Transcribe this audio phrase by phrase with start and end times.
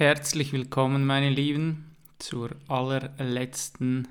[0.00, 4.08] Herzlich willkommen, meine Lieben, zur allerletzten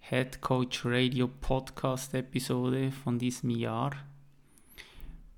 [0.00, 3.92] Head Coach Radio Podcast Episode von diesem Jahr.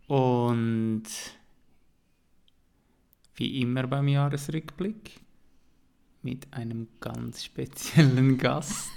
[0.09, 1.05] Und
[3.37, 5.21] wie immer beim Jahresrückblick
[6.23, 8.91] mit einem ganz speziellen Gast.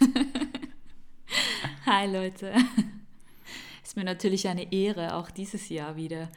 [1.86, 2.56] Hi Leute.
[3.84, 6.32] Ist mir natürlich eine Ehre, auch dieses Jahr wieder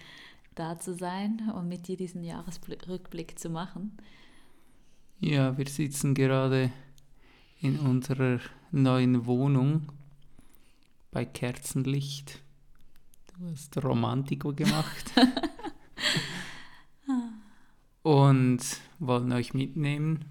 [0.55, 3.97] da zu sein und mit dir diesen Jahresrückblick zu machen.
[5.21, 6.71] Ja, wir sitzen gerade
[7.61, 8.39] in unserer
[8.71, 9.91] neuen Wohnung
[11.11, 12.41] bei Kerzenlicht.
[13.27, 15.13] Du hast Romantiko gemacht.
[18.03, 18.61] und
[19.01, 20.25] wollen euch mitnehmen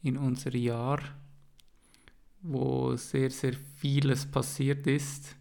[0.00, 1.00] in unser Jahr,
[2.40, 5.34] wo sehr, sehr vieles passiert ist.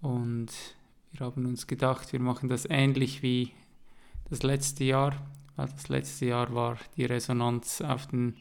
[0.00, 0.52] Und
[1.10, 3.50] wir haben uns gedacht, wir machen das ähnlich wie
[4.28, 5.16] das letzte Jahr,
[5.60, 8.36] weil das letzte Jahr war die Resonanz auf den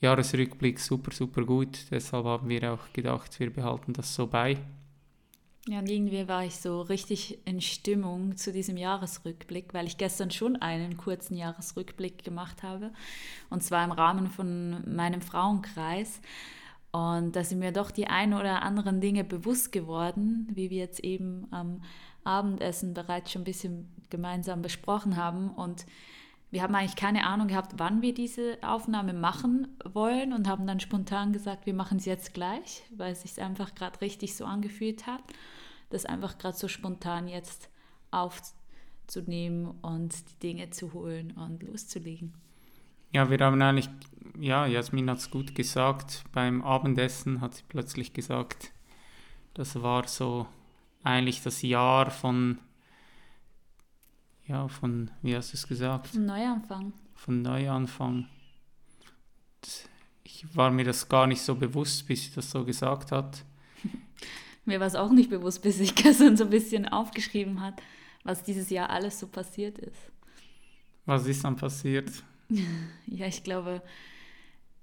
[0.00, 1.90] Jahresrückblick super, super gut.
[1.90, 4.56] Deshalb haben wir auch gedacht, wir behalten das so bei.
[5.66, 10.30] Ja, und irgendwie war ich so richtig in Stimmung zu diesem Jahresrückblick, weil ich gestern
[10.30, 12.90] schon einen kurzen Jahresrückblick gemacht habe.
[13.50, 16.20] Und zwar im Rahmen von meinem Frauenkreis.
[16.92, 21.00] Und da sind mir doch die ein oder anderen Dinge bewusst geworden, wie wir jetzt
[21.00, 21.82] eben am
[22.24, 25.50] Abendessen bereits schon ein bisschen gemeinsam besprochen haben.
[25.50, 25.86] Und
[26.52, 30.78] wir haben eigentlich keine Ahnung gehabt, wann wir diese Aufnahme machen wollen und haben dann
[30.78, 35.08] spontan gesagt, wir machen es jetzt gleich, weil es sich einfach gerade richtig so angefühlt
[35.08, 35.22] hat,
[35.90, 37.68] das einfach gerade so spontan jetzt
[38.12, 42.34] aufzunehmen und die Dinge zu holen und loszulegen.
[43.12, 43.90] Ja, wir haben eigentlich,
[44.38, 48.72] ja, Jasmin hat es gut gesagt, beim Abendessen hat sie plötzlich gesagt,
[49.54, 50.46] das war so
[51.04, 52.58] eigentlich das Jahr von,
[54.46, 56.08] ja, von, wie hast du es gesagt?
[56.08, 56.92] Von Neuanfang.
[57.14, 58.26] Von Neuanfang.
[60.24, 63.44] Ich war mir das gar nicht so bewusst, bis sie das so gesagt hat.
[64.64, 67.80] mir war es auch nicht bewusst, bis ich gestern so ein bisschen aufgeschrieben hat,
[68.24, 70.10] was dieses Jahr alles so passiert ist.
[71.06, 72.10] Was ist dann passiert?
[73.06, 73.82] Ja, ich glaube,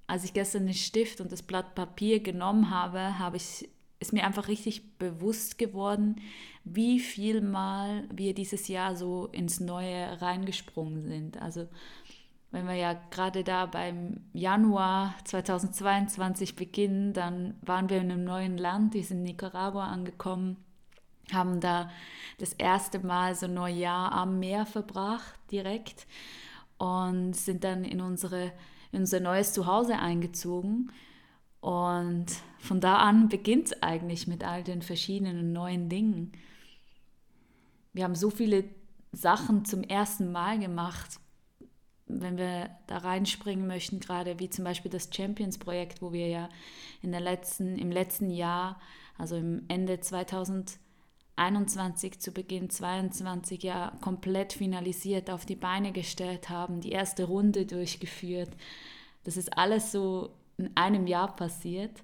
[0.08, 3.70] als ich gestern den Stift und das Blatt Papier genommen habe, habe ich,
[4.02, 6.16] ist mir einfach richtig bewusst geworden,
[6.64, 11.42] wie viel Mal wir dieses Jahr so ins Neue reingesprungen sind.
[11.42, 11.68] Also
[12.50, 18.58] wenn wir ja gerade da beim Januar 2022 beginnen, dann waren wir in einem neuen
[18.58, 20.58] Land, wir sind in Nicaragua angekommen,
[21.32, 21.90] haben da
[22.40, 26.08] das erste Mal so Neujahr am Meer verbracht direkt
[26.80, 28.52] und sind dann in, unsere,
[28.92, 30.92] in unser neues Zuhause eingezogen.
[31.62, 32.26] Und
[32.60, 36.34] von da an beginnt es eigentlich mit all den verschiedenen neuen Dingen.
[37.94, 38.66] Wir haben so viele
[39.12, 41.20] Sachen zum ersten Mal gemacht,
[42.08, 46.50] wenn wir da reinspringen möchten, gerade wie zum Beispiel das Champions-Projekt, wo wir ja
[47.02, 48.80] in der letzten, im letzten Jahr,
[49.18, 50.80] also im Ende 2000
[51.38, 57.66] 21 zu Beginn 22 ja komplett finalisiert auf die Beine gestellt haben, die erste Runde
[57.66, 58.50] durchgeführt.
[59.24, 62.04] Das ist alles so in einem Jahr passiert.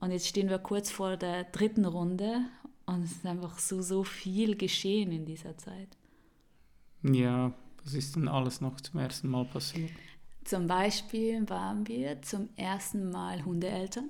[0.00, 2.46] Und jetzt stehen wir kurz vor der dritten Runde
[2.86, 5.96] und es ist einfach so, so viel geschehen in dieser Zeit.
[7.02, 7.52] Ja,
[7.84, 9.90] was ist denn alles noch zum ersten Mal passiert?
[10.44, 14.08] Zum Beispiel waren wir zum ersten Mal Hundeeltern.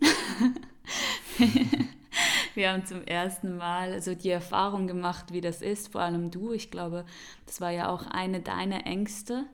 [2.54, 6.52] wir haben zum ersten Mal so die Erfahrung gemacht, wie das ist, vor allem du.
[6.52, 7.04] Ich glaube,
[7.46, 9.44] das war ja auch eine deiner Ängste,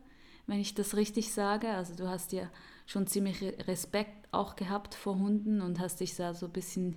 [0.47, 1.69] wenn ich das richtig sage.
[1.69, 2.49] Also du hast ja
[2.87, 6.97] schon ziemlich Respekt auch gehabt vor Hunden und hast dich da so ein bisschen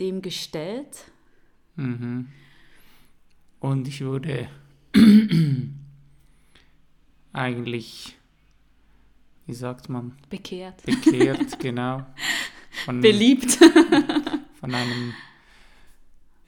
[0.00, 1.10] dem gestellt.
[1.76, 2.28] Mhm.
[3.60, 4.48] Und ich wurde
[7.32, 8.16] eigentlich,
[9.46, 10.16] wie sagt man?
[10.30, 10.82] Bekehrt.
[10.84, 12.06] Bekehrt, genau.
[12.84, 13.52] Von, Beliebt.
[14.60, 15.14] von einem,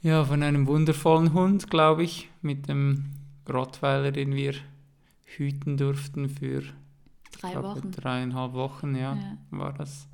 [0.02, 3.10] ja, von einem wundervollen Hund, glaube ich, mit dem
[3.48, 4.54] Rottweiler, den wir
[5.24, 6.62] hüten durften für
[7.40, 7.90] Drei glaube, Wochen.
[7.90, 10.06] dreieinhalb Wochen, ja, ja, war das.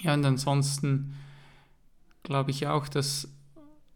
[0.00, 1.16] Ja, und ansonsten
[2.22, 3.28] glaube ich auch, dass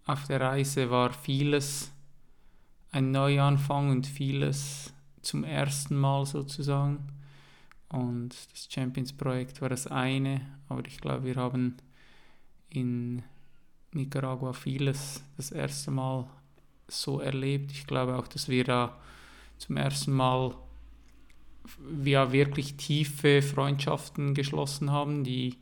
[0.07, 1.93] auf der Reise war vieles
[2.93, 7.07] ein Neuanfang und vieles zum ersten Mal sozusagen.
[7.91, 11.77] Und das Champions-Projekt war das eine, aber ich glaube, wir haben
[12.71, 13.23] in
[13.93, 16.27] Nicaragua vieles das erste Mal
[16.87, 17.73] so erlebt.
[17.73, 18.97] Ich glaube auch, dass wir da
[19.59, 20.55] zum ersten Mal
[22.05, 25.57] ja wirklich tiefe Freundschaften geschlossen haben, die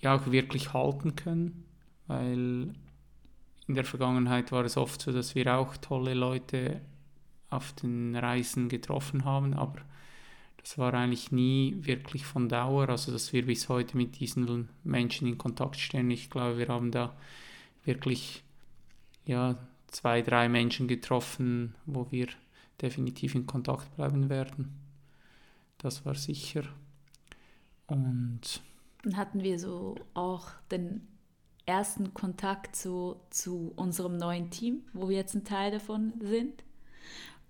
[0.00, 1.64] ja auch wirklich halten können,
[2.06, 2.74] weil
[3.66, 6.80] in der Vergangenheit war es oft so, dass wir auch tolle Leute
[7.50, 9.80] auf den Reisen getroffen haben, aber
[10.56, 15.26] das war eigentlich nie wirklich von Dauer, also dass wir bis heute mit diesen Menschen
[15.26, 16.10] in Kontakt stehen.
[16.10, 17.16] Ich glaube, wir haben da
[17.84, 18.42] wirklich
[19.24, 19.56] ja,
[19.86, 22.28] zwei, drei Menschen getroffen, wo wir
[22.82, 24.74] definitiv in Kontakt bleiben werden.
[25.78, 26.62] Das war sicher.
[27.86, 28.62] Und
[29.02, 31.06] dann hatten wir so auch den
[31.66, 36.62] ersten Kontakt zu, zu unserem neuen Team, wo wir jetzt ein Teil davon sind.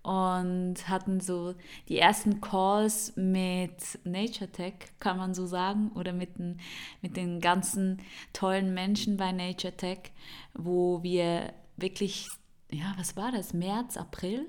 [0.03, 1.53] Und hatten so
[1.87, 6.59] die ersten Calls mit Nature Tech, kann man so sagen, oder mit den,
[7.03, 7.99] mit den ganzen
[8.33, 10.11] tollen Menschen bei Nature Tech,
[10.55, 12.29] wo wir wirklich,
[12.71, 14.47] ja, was war das, März, April?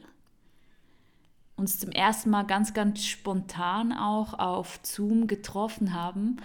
[1.62, 6.38] Uns zum ersten Mal ganz, ganz spontan auch auf Zoom getroffen haben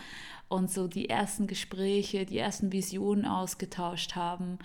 [0.47, 4.59] und so die ersten Gespräche, die ersten Visionen ausgetauscht haben.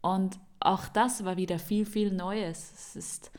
[0.00, 2.70] Und auch das war wieder viel, viel Neues.
[2.72, 3.32] Es ist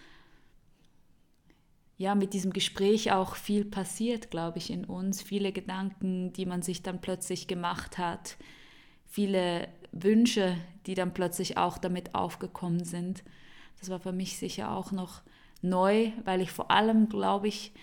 [1.95, 5.21] ja mit diesem Gespräch auch viel passiert, glaube ich, in uns.
[5.21, 8.35] Viele Gedanken, die man sich dann plötzlich gemacht hat.
[9.05, 13.23] Viele Wünsche, die dann plötzlich auch damit aufgekommen sind.
[13.79, 15.21] Das war für mich sicher auch noch
[15.61, 17.73] neu, weil ich vor allem, glaube ich,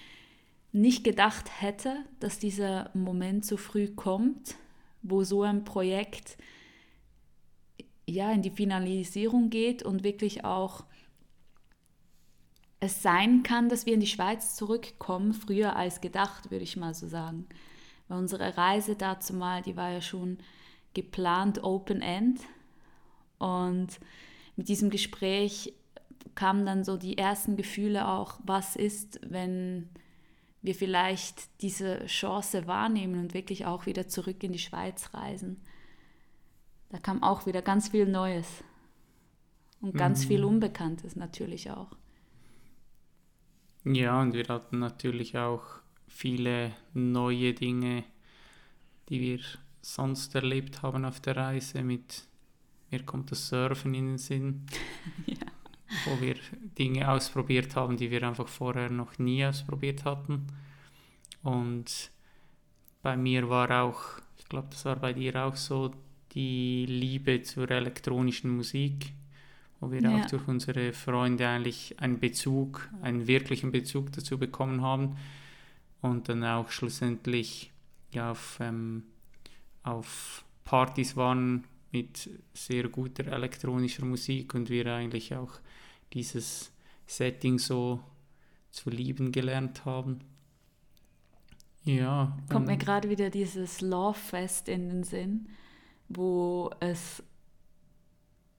[0.73, 4.57] nicht gedacht hätte, dass dieser Moment so früh kommt,
[5.03, 6.39] wo so ein Projekt
[8.07, 10.85] ja in die Finalisierung geht und wirklich auch
[12.81, 16.95] es sein kann, dass wir in die Schweiz zurückkommen, früher als gedacht, würde ich mal
[16.95, 17.47] so sagen.
[18.09, 20.39] Weil unsere Reise dazu mal, die war ja schon
[20.93, 22.41] geplant Open End
[23.39, 23.89] und
[24.57, 25.73] mit diesem Gespräch
[26.35, 29.89] kamen dann so die ersten Gefühle auch, was ist, wenn
[30.63, 35.61] wir vielleicht diese Chance wahrnehmen und wirklich auch wieder zurück in die Schweiz reisen.
[36.91, 38.63] Da kam auch wieder ganz viel Neues
[39.81, 40.29] und ganz mhm.
[40.29, 41.91] viel Unbekanntes natürlich auch.
[43.85, 45.65] Ja, und wir hatten natürlich auch
[46.07, 48.05] viele neue Dinge,
[49.09, 49.41] die wir
[49.81, 51.83] sonst erlebt haben auf der Reise.
[51.83, 52.29] Mit
[52.91, 54.67] mir kommt das Surfen in den Sinn.
[55.27, 55.52] ja
[56.05, 56.37] wo wir
[56.79, 60.47] Dinge ausprobiert haben, die wir einfach vorher noch nie ausprobiert hatten.
[61.43, 62.11] Und
[63.03, 64.03] bei mir war auch,
[64.39, 65.93] ich glaube, das war bei dir auch so,
[66.35, 69.13] die Liebe zur elektronischen Musik,
[69.81, 70.17] wo wir ja.
[70.17, 75.17] auch durch unsere Freunde eigentlich einen Bezug, einen wirklichen Bezug dazu bekommen haben
[76.01, 77.71] und dann auch schlussendlich
[78.13, 79.05] ja, auf, ähm,
[79.83, 85.61] auf Partys waren mit sehr guter elektronischer Musik und wir eigentlich auch
[86.13, 86.73] dieses
[87.07, 88.01] Setting so
[88.71, 90.21] zu lieben gelernt haben.
[91.85, 92.37] Ja.
[92.51, 95.49] Kommt mir gerade wieder dieses Love Fest in den Sinn,
[96.09, 97.23] wo es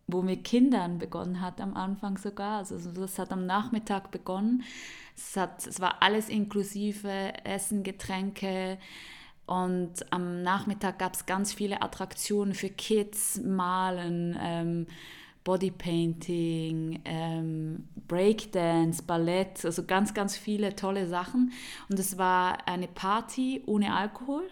[0.08, 2.60] wo mit Kindern begonnen hat am Anfang sogar.
[2.60, 4.64] Also das hat am Nachmittag begonnen.
[5.16, 8.78] Es, hat, es war alles inklusive Essen, Getränke.
[9.45, 14.88] Und am Nachmittag gab es ganz viele Attraktionen für Kids, Malen, ähm,
[15.44, 21.52] Bodypainting, ähm, Breakdance, Ballett, also ganz, ganz viele tolle Sachen.
[21.90, 24.44] Und es war eine Party ohne Alkohol.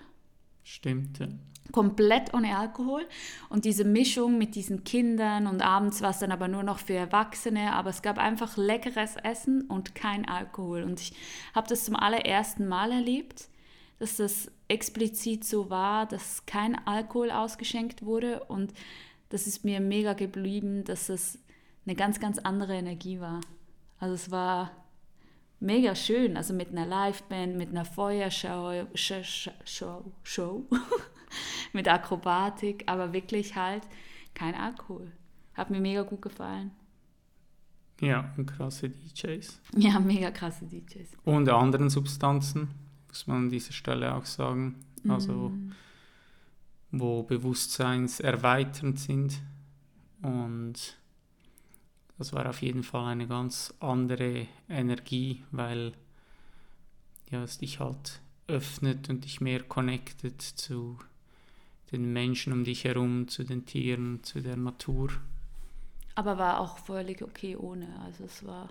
[0.64, 1.20] Stimmt.
[1.20, 1.28] Ja.
[1.72, 3.08] Komplett ohne Alkohol.
[3.50, 6.96] Und diese Mischung mit diesen Kindern und abends war es dann aber nur noch für
[6.96, 7.74] Erwachsene.
[7.74, 10.84] Aber es gab einfach leckeres Essen und kein Alkohol.
[10.84, 11.14] Und ich
[11.56, 13.48] habe das zum allerersten Mal erlebt,
[14.00, 18.44] dass das explizit so war, dass kein Alkohol ausgeschenkt wurde.
[18.46, 18.74] Und
[19.32, 21.40] das ist mir mega geblieben, dass es
[21.86, 23.40] eine ganz, ganz andere Energie war.
[23.98, 24.72] Also es war
[25.60, 30.66] mega schön, also mit einer Liveband, mit einer Feuershow, Show, Show,
[31.74, 33.84] mit Akrobatik, aber wirklich halt
[34.34, 35.12] kein Alkohol.
[35.54, 36.72] Hat mir mega gut gefallen.
[38.02, 39.62] Ja, und krasse DJs.
[39.78, 41.10] Ja, mega krasse DJs.
[41.24, 42.70] Und anderen Substanzen,
[43.08, 44.84] muss man an dieser Stelle auch sagen.
[45.08, 45.72] Also mm
[46.92, 49.42] wo bewusstseinserweiternd sind.
[50.22, 50.98] Und
[52.18, 55.94] das war auf jeden Fall eine ganz andere Energie, weil
[57.30, 61.00] ja, es dich halt öffnet und dich mehr connected zu
[61.92, 65.10] den Menschen um dich herum, zu den Tieren, zu der Natur.
[66.16, 68.00] Aber war auch völlig okay ohne.
[68.02, 68.70] Also es war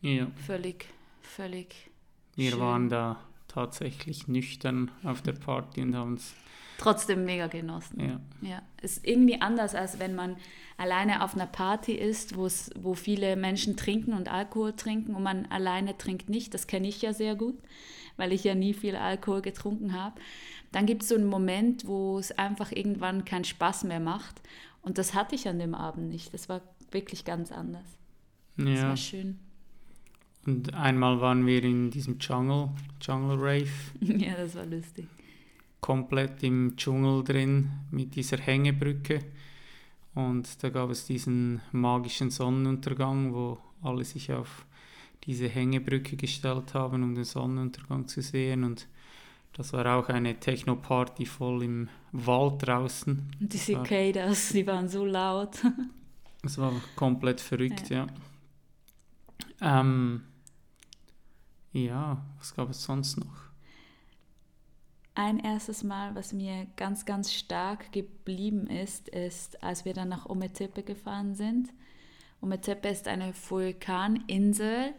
[0.00, 0.86] Ja, Völlig,
[1.22, 1.90] völlig.
[2.36, 2.60] wir Schön.
[2.60, 6.34] waren da tatsächlich nüchtern auf der Party und haben es,
[6.78, 8.00] Trotzdem mega genossen.
[8.00, 10.36] ja, Ja, ist irgendwie anders, als wenn man
[10.76, 15.46] alleine auf einer Party ist, wo's- wo viele Menschen trinken und Alkohol trinken und man
[15.46, 16.52] alleine trinkt nicht.
[16.52, 17.56] Das kenne ich ja sehr gut,
[18.18, 20.20] weil ich ja nie viel Alkohol getrunken habe.
[20.72, 24.42] Dann gibt es so einen Moment, wo es einfach irgendwann keinen Spaß mehr macht.
[24.82, 26.34] Und das hatte ich an dem Abend nicht.
[26.34, 27.86] Das war wirklich ganz anders.
[28.58, 28.88] Das ja.
[28.88, 29.38] war schön.
[30.44, 32.68] Und einmal waren wir in diesem Jungle,
[33.00, 33.68] Jungle Rave,
[34.00, 35.06] ja, das war lustig.
[35.86, 39.20] Komplett im Dschungel drin mit dieser Hängebrücke.
[40.16, 44.66] Und da gab es diesen magischen Sonnenuntergang, wo alle sich auf
[45.22, 48.64] diese Hängebrücke gestellt haben, um den Sonnenuntergang zu sehen.
[48.64, 48.88] Und
[49.52, 53.30] das war auch eine Techno-Party voll im Wald draußen.
[53.38, 55.56] Und die Cicadas, die waren so laut.
[56.42, 58.06] Es war komplett verrückt, ja.
[59.60, 60.22] Ähm,
[61.72, 63.45] ja, was gab es sonst noch?
[65.16, 70.26] Ein erstes Mal, was mir ganz, ganz stark geblieben ist, ist, als wir dann nach
[70.28, 71.70] Ometepe gefahren sind.
[72.42, 74.92] Ometepe ist eine Vulkaninsel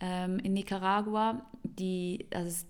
[0.00, 2.66] ähm, in Nicaragua, die, also es-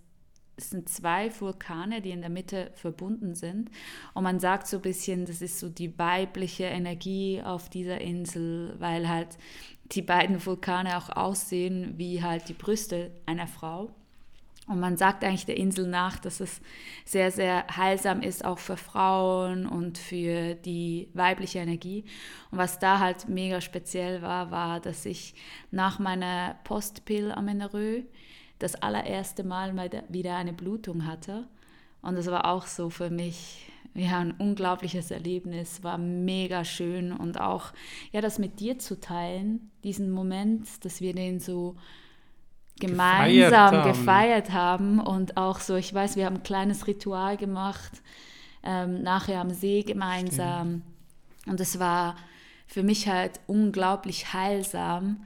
[0.58, 3.70] sind zwei Vulkane, die in der Mitte verbunden sind.
[4.14, 8.74] Und man sagt so ein bisschen, das ist so die weibliche Energie auf dieser Insel,
[8.78, 9.38] weil halt
[9.92, 13.90] die beiden Vulkane auch aussehen wie halt die Brüste einer Frau.
[14.70, 16.60] Und man sagt eigentlich der Insel nach, dass es
[17.04, 22.04] sehr, sehr heilsam ist, auch für Frauen und für die weibliche Energie.
[22.52, 25.34] Und was da halt mega speziell war, war, dass ich
[25.72, 28.04] nach meiner Postpill Amenorrhoe
[28.60, 29.74] das allererste Mal
[30.08, 31.48] wieder eine Blutung hatte.
[32.00, 37.40] Und das war auch so für mich ja, ein unglaubliches Erlebnis, war mega schön und
[37.40, 37.72] auch
[38.12, 41.74] ja, das mit dir zu teilen, diesen Moment, dass wir den so
[42.80, 43.88] gemeinsam haben.
[43.88, 47.92] gefeiert haben und auch so, ich weiß, wir haben ein kleines Ritual gemacht,
[48.62, 50.82] ähm, nachher am See gemeinsam
[51.46, 52.16] und es war
[52.66, 55.24] für mich halt unglaublich heilsam,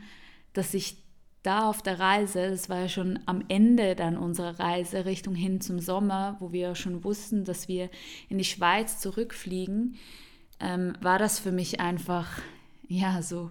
[0.52, 0.96] dass ich
[1.42, 5.61] da auf der Reise, das war ja schon am Ende dann unserer Reise Richtung hin
[5.61, 7.90] zum Sommer, wo wir schon wussten, dass wir
[8.30, 9.96] in die Schweiz zurückfliegen,
[10.58, 12.28] ähm, war das für mich einfach,
[12.88, 13.50] ja, so,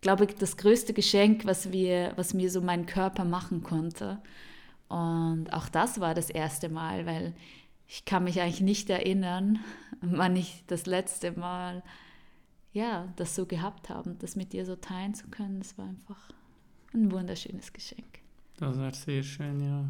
[0.00, 4.20] glaube ich, das größte Geschenk, was, wir, was mir so mein Körper machen konnte.
[4.88, 7.34] Und auch das war das erste Mal, weil
[7.86, 9.60] ich kann mich eigentlich nicht erinnern,
[10.00, 11.82] wann ich das letzte Mal
[12.72, 15.58] ja, das so gehabt habe, das mit dir so teilen zu können.
[15.58, 16.30] Das war einfach
[16.92, 18.20] ein wunderschönes Geschenk.
[18.58, 19.88] Das war sehr schön, ja.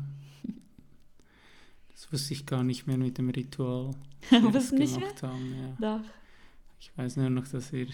[1.93, 3.91] Das wusste ich gar nicht mehr mit dem Ritual.
[4.31, 5.99] Wussten nicht gemacht haben, ja.
[5.99, 6.07] Doch.
[6.79, 7.89] Ich weiß nur noch, dass wir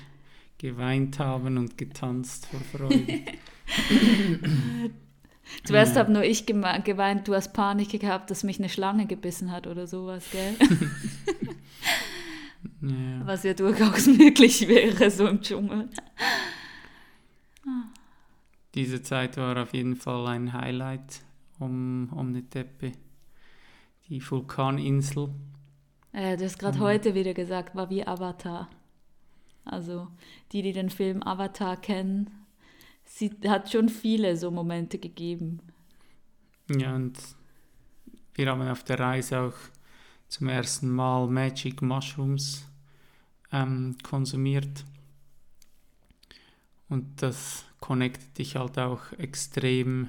[0.59, 3.17] geweint haben und getanzt vor Freude.
[5.65, 6.01] Zuerst Ja.
[6.01, 9.87] habe nur ich geweint, du hast Panik gehabt, dass mich eine Schlange gebissen hat oder
[9.87, 10.55] sowas, gell?
[12.83, 13.27] ja.
[13.27, 15.89] Was ja durchaus möglich wäre, so im Dschungel.
[18.75, 21.21] Diese Zeit war auf jeden Fall ein Highlight
[21.59, 22.93] um, um die Teppe.
[24.09, 25.31] Die Vulkaninsel.
[26.13, 26.83] Äh, du hast gerade Mhm.
[26.83, 28.69] heute wieder gesagt, war wie Avatar.
[29.67, 30.09] Also
[30.53, 32.31] die, die den Film Avatar kennen,
[33.05, 35.61] sie hat schon viele so Momente gegeben.
[36.71, 37.19] Ja, und
[38.35, 39.55] wir haben auf der Reise auch
[40.29, 42.65] zum ersten Mal Magic Mushrooms
[43.53, 44.85] ähm, konsumiert.
[46.89, 50.09] Und das connectet dich halt auch extrem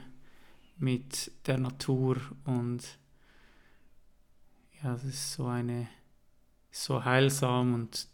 [0.77, 2.83] mit der Natur und
[4.83, 5.87] ja, das ist so eine
[6.69, 8.07] so heilsam und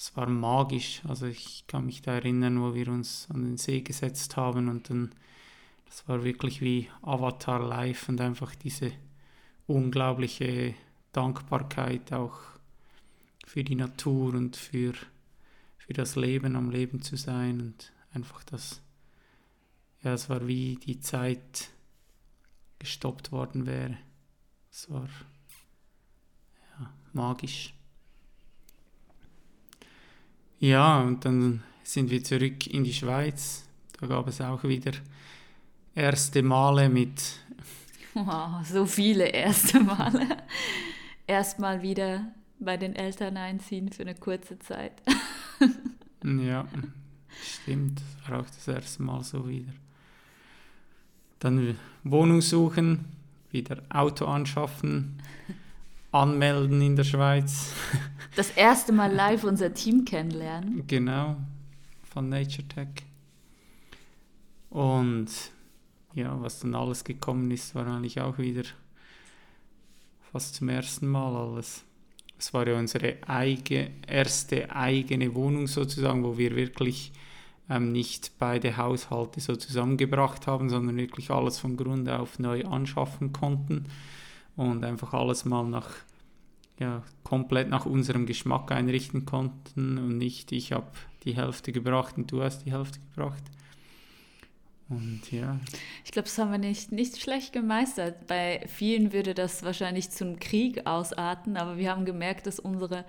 [0.00, 1.02] es war magisch.
[1.06, 4.88] Also ich kann mich da erinnern, wo wir uns an den See gesetzt haben und
[4.88, 5.12] dann
[5.84, 8.92] das war wirklich wie Avatar live und einfach diese
[9.66, 10.74] unglaubliche
[11.12, 12.38] Dankbarkeit auch
[13.44, 14.94] für die Natur und für,
[15.76, 18.80] für das Leben, am Leben zu sein und einfach das,
[20.02, 21.70] ja, es war wie die Zeit
[22.78, 23.98] gestoppt worden wäre.
[24.70, 25.08] Es war
[26.78, 27.74] ja, magisch.
[30.60, 33.64] Ja, und dann sind wir zurück in die Schweiz.
[33.98, 34.92] Da gab es auch wieder
[35.94, 37.20] erste Male mit,
[38.14, 40.26] Wow, so viele erste Male.
[41.26, 42.26] Erstmal wieder
[42.58, 45.00] bei den Eltern einziehen für eine kurze Zeit.
[46.24, 46.66] ja,
[47.42, 49.72] stimmt, das war auch das erste Mal so wieder.
[51.38, 53.04] Dann Wohnung suchen,
[53.50, 55.22] wieder Auto anschaffen,
[56.12, 57.72] anmelden in der Schweiz.
[58.36, 60.86] Das erste Mal live unser Team kennenlernen.
[60.86, 61.36] Genau,
[62.04, 62.86] von Nature Tech.
[64.70, 65.26] Und
[66.14, 68.62] ja, was dann alles gekommen ist, war eigentlich auch wieder
[70.32, 71.82] fast zum ersten Mal alles.
[72.38, 77.10] Es war ja unsere eigene, erste eigene Wohnung sozusagen, wo wir wirklich
[77.68, 83.32] ähm, nicht beide Haushalte so zusammengebracht haben, sondern wirklich alles von Grund auf neu anschaffen
[83.32, 83.86] konnten
[84.56, 85.88] und einfach alles mal nach
[86.78, 90.90] ja, komplett nach unserem Geschmack einrichten konnten und nicht ich habe
[91.24, 93.42] die Hälfte gebracht und du hast die Hälfte gebracht.
[94.88, 95.60] Und ja.
[96.04, 98.26] Ich glaube, das haben wir nicht, nicht schlecht gemeistert.
[98.26, 103.04] Bei vielen würde das wahrscheinlich zum Krieg ausarten, aber wir haben gemerkt, dass unsere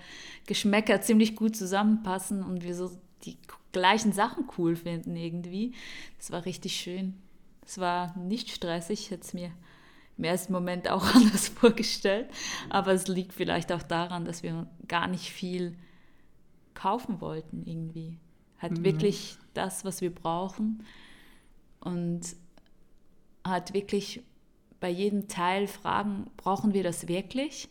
[0.46, 2.92] Geschmäcker ziemlich gut zusammenpassen und wir so
[3.26, 3.38] die
[3.72, 5.74] gleichen Sachen cool finden irgendwie.
[6.20, 7.16] Das war richtig schön.
[7.66, 9.52] Es war nicht stressig, hätte es mir
[10.22, 12.30] im ersten Moment auch anders vorgestellt.
[12.70, 15.76] Aber es liegt vielleicht auch daran, dass wir gar nicht viel
[16.76, 18.20] kaufen wollten irgendwie.
[18.60, 18.84] Halt mhm.
[18.84, 20.86] wirklich das, was wir brauchen.
[21.80, 22.22] Und
[23.44, 24.22] halt wirklich
[24.80, 27.68] bei jedem Teil fragen, brauchen wir das wirklich?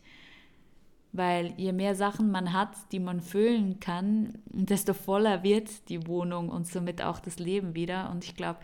[1.12, 6.48] Weil je mehr Sachen man hat, die man füllen kann, desto voller wird die Wohnung
[6.48, 8.10] und somit auch das Leben wieder.
[8.10, 8.58] Und ich glaube,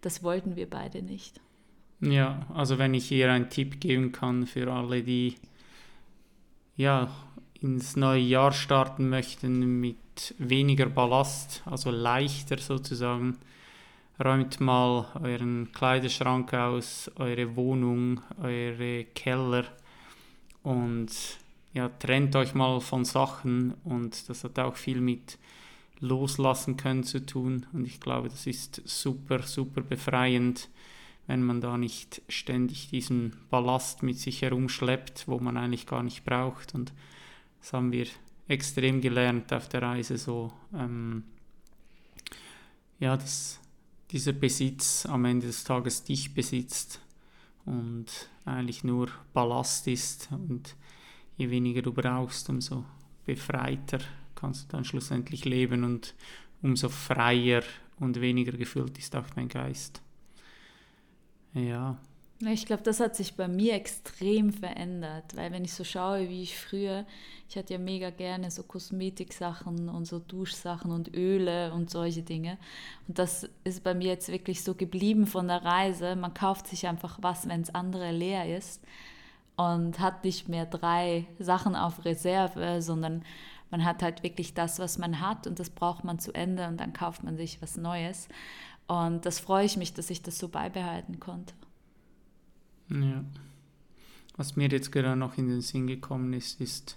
[0.00, 1.40] das wollten wir beide nicht.
[2.00, 5.34] Ja, also wenn ich hier einen Tipp geben kann für alle, die
[6.76, 7.10] ja
[7.60, 13.36] ins neue Jahr starten möchten mit weniger Ballast, also leichter sozusagen,
[14.24, 19.64] räumt mal euren Kleiderschrank aus, eure Wohnung, eure Keller
[20.62, 21.08] und
[21.74, 25.36] ja, trennt euch mal von Sachen und das hat auch viel mit
[25.98, 30.68] Loslassen können zu tun und ich glaube, das ist super, super befreiend,
[31.28, 36.24] wenn man da nicht ständig diesen Ballast mit sich herumschleppt, wo man eigentlich gar nicht
[36.24, 36.92] braucht und
[37.60, 38.06] das haben wir
[38.48, 41.22] extrem gelernt auf der Reise so, ähm,
[42.98, 43.60] ja, dass
[44.10, 47.00] dieser Besitz am Ende des Tages dich besitzt
[47.66, 48.06] und
[48.46, 50.76] eigentlich nur Ballast ist und
[51.36, 52.86] je weniger du brauchst, umso
[53.26, 53.98] befreiter
[54.34, 56.14] kannst du dann schlussendlich leben und
[56.62, 57.62] umso freier
[58.00, 60.00] und weniger gefüllt ist auch dein Geist.
[61.54, 61.96] Ja.
[62.40, 66.42] Ich glaube, das hat sich bei mir extrem verändert, weil wenn ich so schaue, wie
[66.44, 67.04] ich früher,
[67.48, 72.56] ich hatte ja mega gerne so Kosmetiksachen und so Duschsachen und Öle und solche Dinge.
[73.08, 76.14] Und das ist bei mir jetzt wirklich so geblieben von der Reise.
[76.14, 78.84] Man kauft sich einfach was, wenn es andere leer ist
[79.56, 83.24] und hat nicht mehr drei Sachen auf Reserve, sondern
[83.70, 86.78] man hat halt wirklich das, was man hat und das braucht man zu Ende und
[86.78, 88.28] dann kauft man sich was Neues.
[88.88, 91.54] Und das freue ich mich, dass ich das so beibehalten konnte.
[92.90, 93.24] Ja.
[94.36, 96.96] Was mir jetzt gerade noch in den Sinn gekommen ist, ist,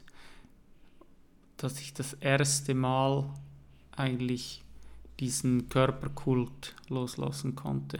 [1.57, 3.29] dass ich das erste Mal
[3.91, 4.63] eigentlich
[5.19, 7.99] diesen Körperkult loslassen konnte.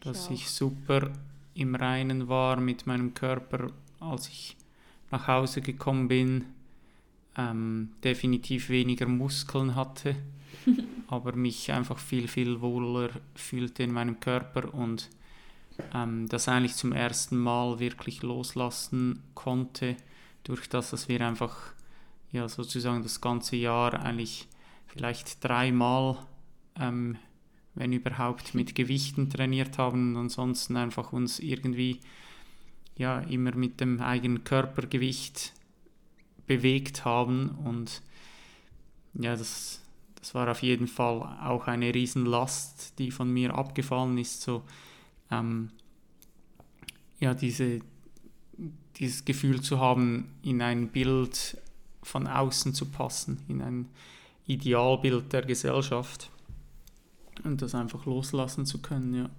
[0.00, 1.10] dass ich super
[1.54, 4.56] im Reinen war mit meinem Körper, als ich
[5.10, 6.44] nach Hause gekommen bin,
[7.36, 10.14] ähm, definitiv weniger Muskeln hatte,
[11.08, 15.08] aber mich einfach viel, viel wohler fühlte in meinem Körper und
[15.94, 19.96] ähm, das eigentlich zum ersten Mal wirklich loslassen konnte,
[20.44, 21.56] durch das, dass wir einfach
[22.32, 24.46] ja sozusagen das ganze Jahr eigentlich
[24.86, 26.18] vielleicht dreimal
[26.78, 27.18] ähm,
[27.76, 32.00] wenn überhaupt, mit Gewichten trainiert haben und ansonsten einfach uns irgendwie
[32.96, 35.52] ja immer mit dem eigenen Körpergewicht
[36.46, 38.02] bewegt haben und
[39.14, 39.82] ja, das,
[40.26, 44.64] das war auf jeden Fall auch eine Riesenlast, die von mir abgefallen ist, so
[45.30, 45.70] ähm,
[47.20, 47.78] ja, diese,
[48.96, 51.56] dieses Gefühl zu haben, in ein Bild
[52.02, 53.88] von außen zu passen, in ein
[54.48, 56.28] Idealbild der Gesellschaft
[57.44, 59.30] und das einfach loslassen zu können, ja.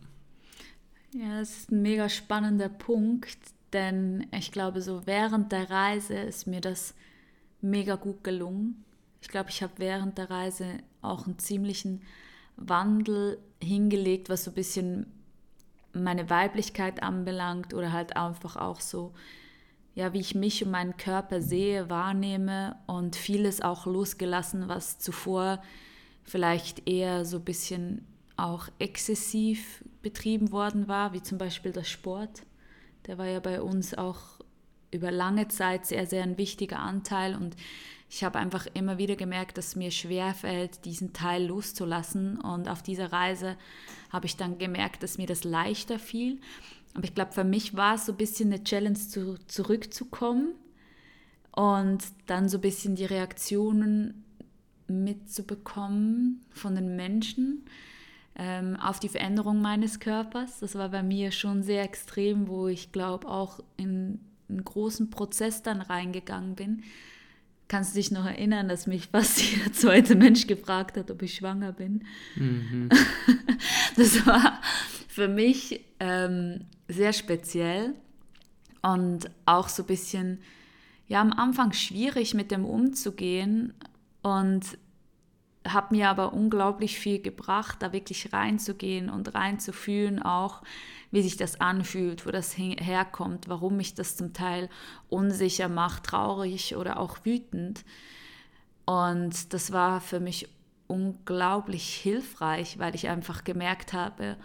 [1.13, 3.39] Ja, das ist ein mega spannender Punkt,
[3.73, 6.95] denn ich glaube, so während der Reise ist mir das
[7.60, 8.86] mega gut gelungen.
[9.28, 12.02] Ich glaube, ich habe während der Reise auch einen ziemlichen
[12.56, 15.12] Wandel hingelegt, was so ein bisschen
[15.92, 19.13] meine Weiblichkeit anbelangt oder halt einfach auch so,
[19.96, 25.62] ja, wie ich mich und meinen Körper sehe, wahrnehme und vieles auch losgelassen, was zuvor
[26.24, 32.44] vielleicht eher so ein bisschen auch exzessiv betrieben worden war, wie zum Beispiel der Sport.
[33.08, 34.22] Der war ja bei uns auch
[34.90, 37.58] über lange Zeit sehr, sehr ein wichtiger Anteil und
[38.10, 42.82] ich habe einfach immer wieder gemerkt, dass mir schwer fällt, diesen Teil loszulassen und auf
[42.82, 43.58] dieser Reise
[44.10, 46.39] habe ich dann gemerkt, dass mir das leichter fiel.
[46.93, 50.54] Aber ich glaube, für mich war es so ein bisschen eine Challenge, zu, zurückzukommen
[51.52, 54.24] und dann so ein bisschen die Reaktionen
[54.88, 57.65] mitzubekommen von den Menschen.
[58.38, 60.60] ähm, auf die Veränderung meines Körpers.
[60.60, 65.63] Das war bei mir schon sehr extrem, wo ich glaube auch in einen großen Prozess
[65.63, 66.84] dann reingegangen bin.
[67.68, 71.36] Kannst du dich noch erinnern, dass mich fast jeder zweite Mensch gefragt hat, ob ich
[71.36, 72.06] schwanger bin?
[72.36, 72.90] Mhm.
[73.96, 74.62] Das war
[75.08, 77.96] für mich ähm, sehr speziell
[78.84, 80.40] und auch so ein bisschen,
[81.08, 83.74] ja, am Anfang schwierig mit dem umzugehen
[84.22, 84.78] und
[85.74, 90.62] habe mir aber unglaublich viel gebracht, da wirklich reinzugehen und reinzufühlen auch,
[91.12, 94.70] wie sich das anfühlt, wo das herkommt, warum mich das zum Teil
[95.10, 97.86] unsicher macht, traurig oder auch wütend.
[98.86, 100.50] Und das war für mich
[100.88, 104.38] unglaublich hilfreich, weil ich einfach gemerkt habe,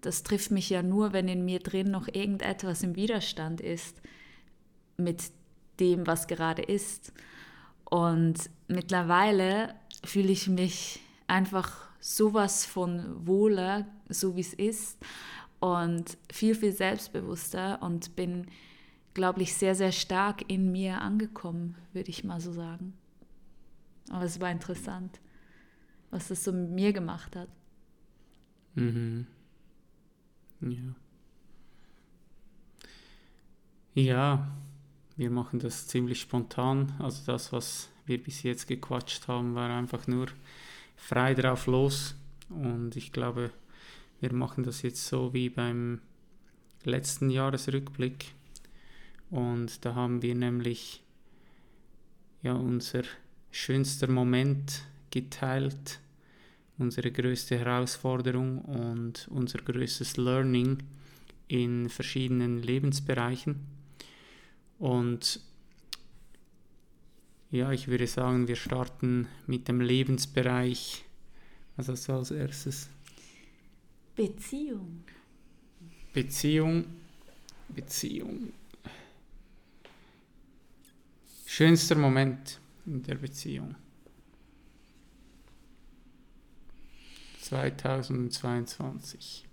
[0.00, 4.00] das trifft mich ja nur, wenn in mir drin noch irgendetwas im Widerstand ist
[4.96, 5.30] mit
[5.78, 7.12] dem, was gerade ist.
[7.84, 14.98] Und mittlerweile fühle ich mich einfach sowas von wohler, so wie es ist
[15.60, 18.46] und viel, viel selbstbewusster und bin,
[19.14, 22.94] glaube ich, sehr, sehr stark in mir angekommen, würde ich mal so sagen.
[24.10, 25.20] Aber es war interessant,
[26.10, 27.48] was das so mit mir gemacht hat.
[28.74, 29.26] Mhm.
[30.60, 30.94] Ja.
[33.94, 34.48] Ja,
[35.16, 36.92] wir machen das ziemlich spontan.
[36.98, 40.26] Also das, was wir bis jetzt gequatscht haben, war einfach nur
[40.96, 42.14] frei drauf los.
[42.48, 43.50] Und ich glaube,
[44.20, 46.00] wir machen das jetzt so wie beim
[46.84, 48.26] letzten Jahresrückblick.
[49.30, 51.02] Und da haben wir nämlich
[52.42, 53.02] ja unser
[53.50, 56.00] schönster Moment geteilt
[56.78, 60.78] unsere größte Herausforderung und unser größtes Learning
[61.48, 63.56] in verschiedenen Lebensbereichen.
[64.78, 65.40] Und
[67.52, 71.04] ja, ich würde sagen, wir starten mit dem Lebensbereich.
[71.76, 72.88] Was hast du als erstes?
[74.16, 75.04] Beziehung.
[76.14, 76.86] Beziehung.
[77.68, 78.54] Beziehung.
[81.46, 83.74] Schönster Moment in der Beziehung.
[87.40, 89.44] 2022.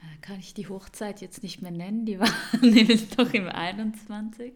[0.00, 2.28] Äh, kann ich die Hochzeit jetzt nicht mehr nennen, die war
[2.60, 4.54] nämlich doch im 21.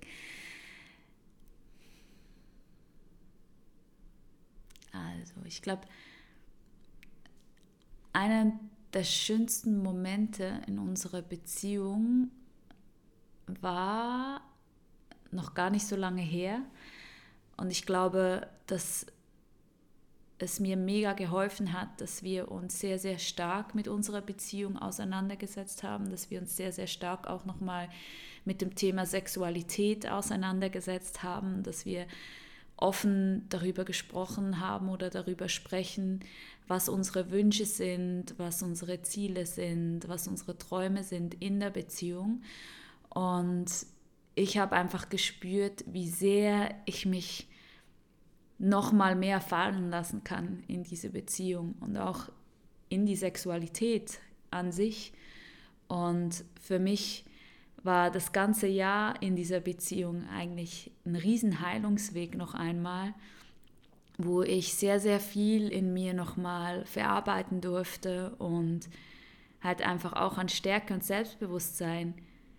[4.96, 5.82] Also, ich glaube,
[8.12, 8.52] einer
[8.92, 12.30] der schönsten Momente in unserer Beziehung
[13.60, 14.40] war
[15.30, 16.62] noch gar nicht so lange her.
[17.56, 19.06] Und ich glaube, dass
[20.38, 25.82] es mir mega geholfen hat, dass wir uns sehr, sehr stark mit unserer Beziehung auseinandergesetzt
[25.82, 27.88] haben, dass wir uns sehr, sehr stark auch nochmal
[28.44, 32.06] mit dem Thema Sexualität auseinandergesetzt haben, dass wir
[32.76, 36.20] offen darüber gesprochen haben oder darüber sprechen,
[36.68, 42.42] was unsere Wünsche sind, was unsere Ziele sind, was unsere Träume sind in der Beziehung.
[43.08, 43.66] Und
[44.34, 47.48] ich habe einfach gespürt, wie sehr ich mich
[48.58, 52.30] noch mal mehr fallen lassen kann in diese Beziehung und auch
[52.88, 54.18] in die Sexualität
[54.50, 55.12] an sich.
[55.88, 57.25] Und für mich
[57.86, 63.14] war das ganze Jahr in dieser Beziehung eigentlich ein Riesenheilungsweg noch einmal,
[64.18, 68.88] wo ich sehr, sehr viel in mir nochmal verarbeiten durfte und
[69.62, 72.14] halt einfach auch an Stärke und Selbstbewusstsein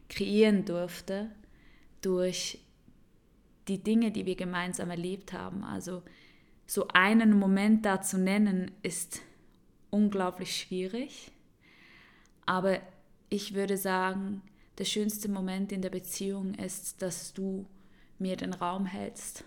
[0.09, 1.29] kreieren durfte
[2.01, 2.59] durch
[3.67, 5.63] die Dinge, die wir gemeinsam erlebt haben.
[5.63, 6.03] Also
[6.65, 9.21] so einen Moment da zu nennen, ist
[9.89, 11.31] unglaublich schwierig.
[12.45, 12.79] Aber
[13.29, 14.41] ich würde sagen,
[14.77, 17.65] der schönste Moment in der Beziehung ist, dass du
[18.19, 19.43] mir den Raum hältst.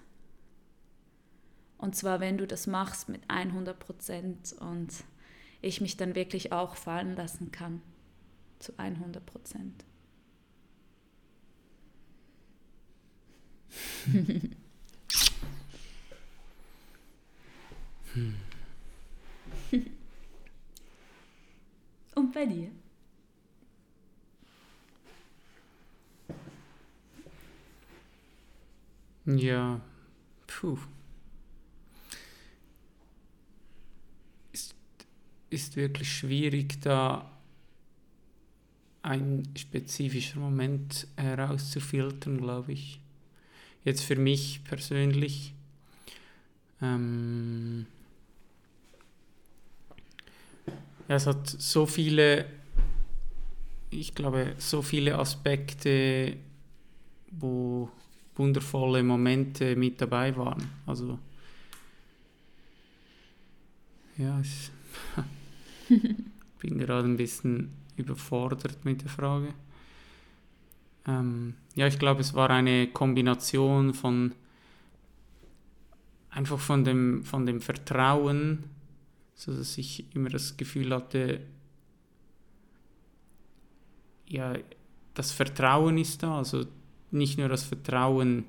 [1.79, 4.93] Und zwar, wenn du das machst mit 100 Prozent und
[5.63, 7.81] ich mich dann wirklich auch fallen lassen kann
[8.59, 9.85] zu 100 Prozent.
[22.15, 22.71] Und bei dir?
[29.27, 29.81] Ja,
[30.47, 30.79] puh.
[34.53, 34.75] Ist,
[35.51, 37.31] ist wirklich schwierig, da
[39.03, 43.01] ein spezifischer Moment herauszufiltern, glaube ich
[43.85, 45.55] jetzt für mich persönlich.
[46.83, 47.87] Ähm,
[51.09, 52.47] ja, es hat so viele,
[53.91, 56.37] ich glaube, so viele Aspekte,
[57.31, 57.91] wo
[58.41, 60.67] wundervolle Momente mit dabei waren.
[60.87, 61.19] Also,
[64.17, 64.71] ja, es,
[66.61, 69.55] Bin gerade ein bisschen überfordert mit der Frage.
[71.07, 74.33] Ähm, ja, ich glaube, es war eine Kombination von
[76.31, 78.65] einfach von dem, von dem Vertrauen,
[79.35, 81.41] so dass ich immer das Gefühl hatte,
[84.27, 84.55] ja,
[85.15, 86.65] das Vertrauen ist da, also
[87.11, 88.45] nicht nur das Vertrauen,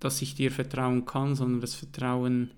[0.00, 2.50] dass ich dir vertrauen kann, sondern das Vertrauen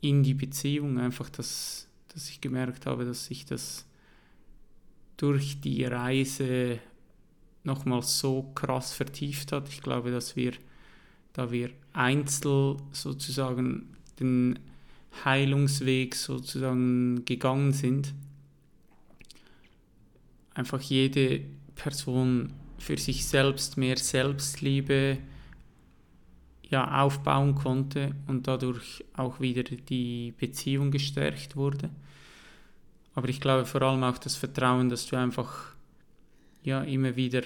[0.00, 3.86] in die Beziehung, einfach, dass, dass ich gemerkt habe, dass sich das
[5.16, 6.78] durch die Reise
[7.64, 9.68] nochmals so krass vertieft hat.
[9.68, 10.52] Ich glaube, dass wir,
[11.32, 14.58] da wir einzeln sozusagen den
[15.24, 18.14] Heilungsweg sozusagen gegangen sind,
[20.54, 21.42] einfach jede
[21.74, 22.52] Person
[22.86, 25.18] für sich selbst mehr Selbstliebe
[26.62, 31.90] ja, aufbauen konnte und dadurch auch wieder die Beziehung gestärkt wurde.
[33.16, 35.74] Aber ich glaube vor allem auch das Vertrauen, dass du einfach
[36.62, 37.42] ja immer wieder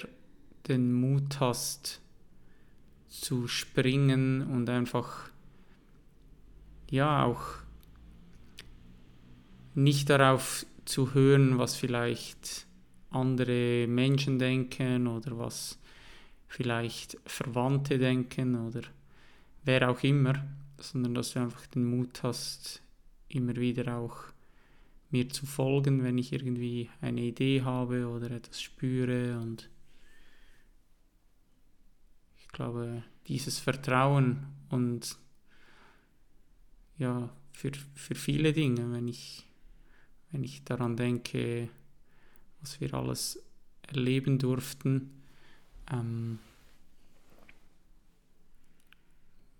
[0.67, 2.01] den Mut hast
[3.07, 5.31] zu springen und einfach
[6.91, 7.41] ja auch
[9.73, 12.67] nicht darauf zu hören, was vielleicht
[13.11, 15.77] andere Menschen denken oder was
[16.47, 18.81] vielleicht Verwandte denken oder
[19.63, 20.45] wer auch immer,
[20.77, 22.81] sondern dass du einfach den Mut hast,
[23.29, 24.17] immer wieder auch
[25.11, 29.39] mir zu folgen, wenn ich irgendwie eine Idee habe oder etwas spüre.
[29.39, 29.69] Und
[32.39, 35.17] ich glaube, dieses Vertrauen und
[36.97, 39.45] ja, für, für viele Dinge, wenn ich,
[40.31, 41.69] wenn ich daran denke,
[42.61, 43.43] was wir alles
[43.87, 45.11] erleben durften,
[45.91, 46.39] ähm,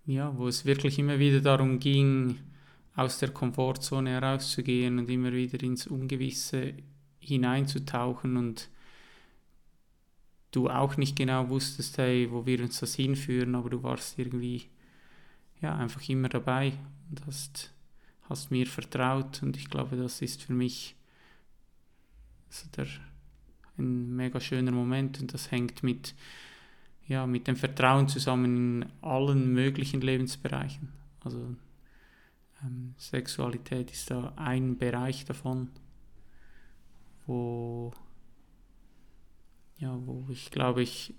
[0.06, 2.38] ja, wo es wirklich immer wieder darum ging,
[2.94, 6.74] aus der Komfortzone herauszugehen und immer wieder ins Ungewisse
[7.20, 8.68] hineinzutauchen und
[10.50, 14.68] du auch nicht genau wusstest, hey, wo wir uns das hinführen, aber du warst irgendwie
[15.60, 16.72] ja einfach immer dabei
[17.08, 17.72] und hast,
[18.28, 20.96] hast mir vertraut und ich glaube, das ist für mich
[22.52, 22.86] so der,
[23.78, 26.14] ein mega schöner Moment und das hängt mit
[27.08, 30.92] ja, mit dem Vertrauen zusammen in allen möglichen Lebensbereichen.
[31.20, 31.56] Also
[32.62, 35.68] ähm, Sexualität ist da ein Bereich davon,
[37.26, 37.92] wo,
[39.78, 41.14] ja, wo ich glaube ich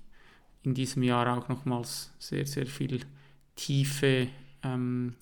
[0.63, 3.02] in diesem Jahr auch nochmals sehr, sehr viel
[3.56, 4.30] Tiefe
[4.63, 5.15] ähm,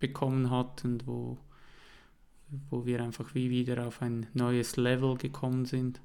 [0.00, 1.38] bekommen hat und wo,
[2.68, 6.00] wo wir einfach wie wieder auf ein neues Level gekommen sind.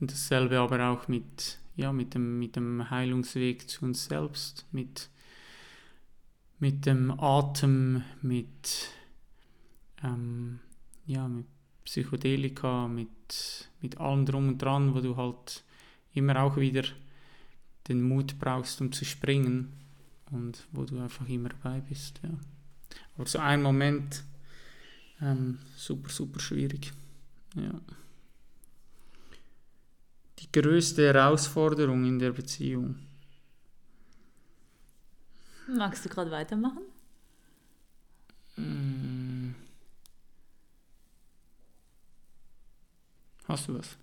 [0.00, 5.10] Und dasselbe aber auch mit, ja, mit, dem, mit dem Heilungsweg zu uns selbst, mit
[6.58, 8.90] mit dem Atem, mit,
[10.02, 10.58] ähm,
[11.06, 11.46] ja, mit
[11.84, 15.64] Psychedelika, mit, mit allem drum und dran, wo du halt
[16.12, 16.82] immer auch wieder
[17.86, 19.72] den Mut brauchst, um zu springen
[20.30, 22.20] und wo du einfach immer dabei bist.
[22.22, 22.30] Ja.
[23.18, 24.22] Aber so ein Moment,
[25.20, 26.92] ähm, super, super schwierig.
[27.56, 27.80] Ja.
[30.38, 32.94] Die größte Herausforderung in der Beziehung.
[35.66, 36.82] Magst du gerade weitermachen?
[38.54, 39.54] Hm.
[43.48, 43.96] Hast du was?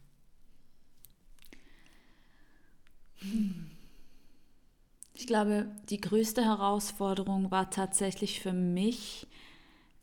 [5.16, 9.28] Ich glaube, die größte Herausforderung war tatsächlich für mich,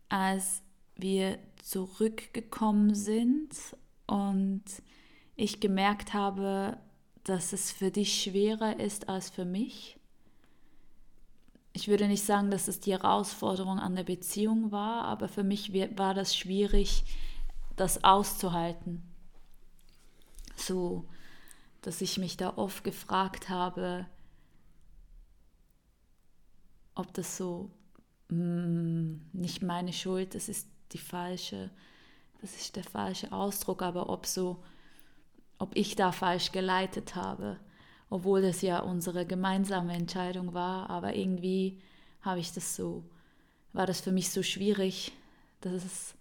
[0.08, 0.62] als
[0.96, 3.50] wir zurückgekommen sind
[4.06, 4.64] und
[5.36, 6.78] ich gemerkt habe,
[7.24, 9.96] dass es für dich schwerer ist als für mich
[11.72, 15.72] ich würde nicht sagen, dass es die Herausforderung an der Beziehung war, aber für mich
[15.96, 17.04] war das schwierig,
[17.76, 19.02] das auszuhalten.
[20.54, 21.06] So,
[21.80, 24.06] dass ich mich da oft gefragt habe,
[26.94, 27.70] ob das so
[28.28, 31.70] mh, mm, nicht meine Schuld, das ist die falsche,
[32.40, 34.62] das ist der falsche Ausdruck, aber ob so,
[35.58, 37.58] ob ich da falsch geleitet habe
[38.12, 41.80] obwohl das ja unsere gemeinsame Entscheidung war, aber irgendwie
[42.20, 43.02] habe ich das so,
[43.72, 45.12] war das für mich so schwierig,
[45.62, 46.14] dass es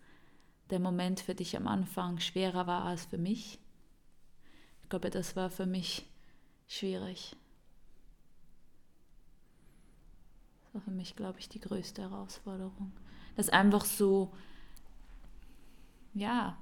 [0.69, 3.59] der Moment für dich am Anfang schwerer war als für mich.
[4.83, 6.05] Ich glaube, das war für mich
[6.65, 7.35] schwierig.
[10.71, 12.93] Das war für mich, glaube ich, die größte Herausforderung.
[13.35, 14.31] Das einfach so,
[16.13, 16.57] ja,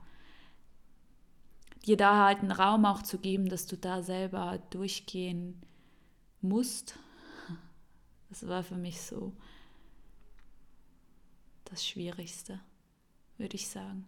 [1.86, 5.62] dir da halt einen Raum auch zu geben, dass du da selber durchgehen
[6.41, 6.98] musst.
[8.30, 9.34] Das war für mich so
[11.65, 12.60] das Schwierigste.
[13.38, 14.08] würde ich sagen.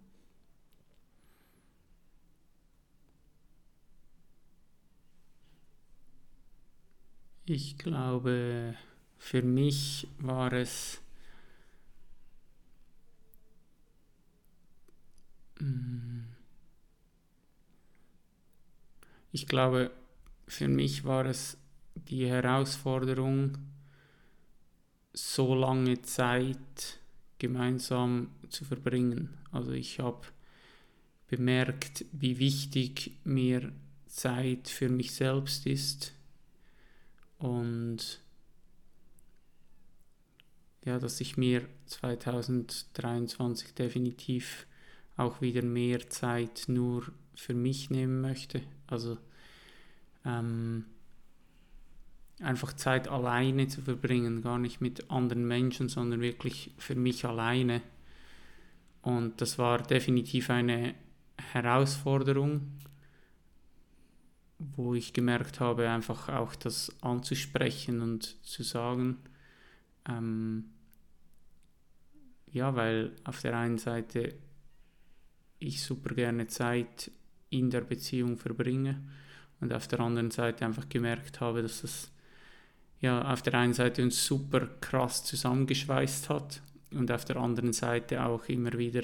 [7.45, 8.75] Ich glaube,
[9.21, 10.99] für mich war es
[15.59, 16.23] mm,
[19.31, 19.91] ich glaube,
[20.47, 21.55] für mich war es
[21.93, 23.59] die Herausforderung,
[25.13, 26.99] so lange Zeit
[27.37, 29.37] gemeinsam zu verbringen.
[29.51, 30.27] Also ich habe
[31.27, 33.71] bemerkt, wie wichtig mir
[34.07, 36.11] Zeit für mich selbst ist
[37.37, 38.19] und
[40.85, 44.65] ja, dass ich mir 2023 definitiv
[45.17, 48.61] auch wieder mehr Zeit nur für mich nehmen möchte.
[48.87, 49.17] Also
[50.25, 50.85] ähm,
[52.41, 57.81] einfach Zeit alleine zu verbringen, gar nicht mit anderen Menschen, sondern wirklich für mich alleine.
[59.01, 60.95] Und das war definitiv eine
[61.37, 62.61] Herausforderung,
[64.59, 69.17] wo ich gemerkt habe, einfach auch das anzusprechen und zu sagen.
[70.07, 70.65] Ähm,
[72.51, 74.35] ja, weil auf der einen Seite
[75.59, 77.11] ich super gerne Zeit
[77.49, 79.01] in der Beziehung verbringe
[79.59, 82.11] und auf der anderen Seite einfach gemerkt habe, dass es
[82.99, 86.61] ja auf der einen Seite uns super krass zusammengeschweißt hat
[86.91, 89.03] und auf der anderen Seite auch immer wieder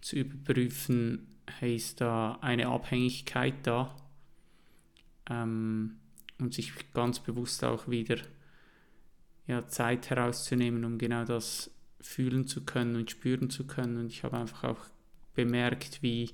[0.00, 3.94] zu überprüfen, hey, ist da eine Abhängigkeit da?
[5.30, 5.98] Ähm,
[6.38, 8.16] und sich ganz bewusst auch wieder
[9.46, 11.70] ja, Zeit herauszunehmen, um genau das
[12.02, 13.96] fühlen zu können und spüren zu können.
[13.96, 14.86] Und ich habe einfach auch
[15.34, 16.30] bemerkt, wie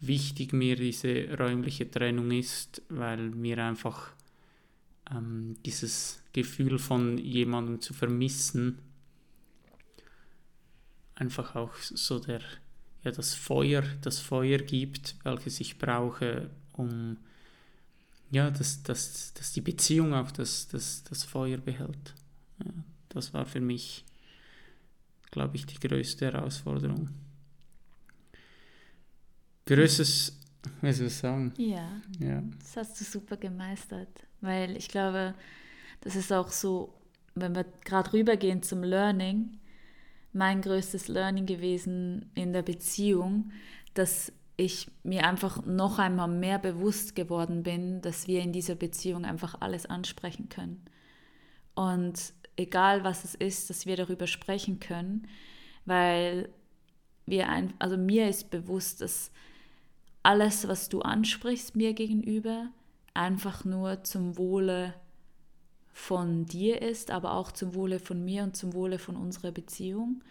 [0.00, 4.12] wichtig mir diese räumliche Trennung ist, weil mir einfach
[5.10, 8.78] ähm, dieses Gefühl von jemandem zu vermissen
[11.14, 12.40] einfach auch so der
[13.02, 17.16] ja das Feuer das Feuer gibt welches ich brauche um
[18.30, 22.14] ja dass, dass, dass die Beziehung auch das, das, das Feuer behält
[22.64, 22.72] ja,
[23.08, 24.04] das war für mich
[25.30, 27.08] glaube ich die größte Herausforderung.
[29.66, 30.34] Größtes
[30.82, 31.54] wie soll ich sagen?
[31.56, 31.88] Ja,
[32.18, 32.42] ja.
[32.58, 34.08] Das hast du super gemeistert
[34.40, 35.34] weil ich glaube
[36.00, 36.94] das ist auch so,
[37.34, 39.58] wenn wir gerade rübergehen zum Learning,
[40.32, 43.50] mein größtes Learning gewesen in der Beziehung,
[43.94, 49.24] dass ich mir einfach noch einmal mehr bewusst geworden bin, dass wir in dieser Beziehung
[49.24, 50.84] einfach alles ansprechen können.
[51.74, 55.26] Und egal was es ist, dass wir darüber sprechen können,
[55.86, 56.48] weil
[57.24, 59.30] wir ein, also mir ist bewusst, dass
[60.22, 62.68] alles, was du ansprichst mir gegenüber,
[63.14, 64.94] einfach nur zum Wohle
[65.92, 70.22] von dir ist, aber auch zum Wohle von mir und zum Wohle von unserer Beziehung.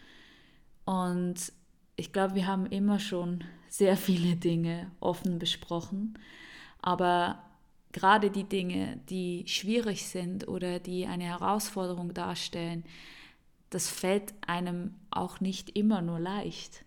[0.86, 1.52] Und
[1.96, 6.18] ich glaube, wir haben immer schon sehr viele Dinge offen besprochen,
[6.82, 7.44] aber
[7.98, 12.84] gerade die Dinge, die schwierig sind oder die eine Herausforderung darstellen,
[13.72, 16.86] das fällt einem auch nicht immer nur leicht.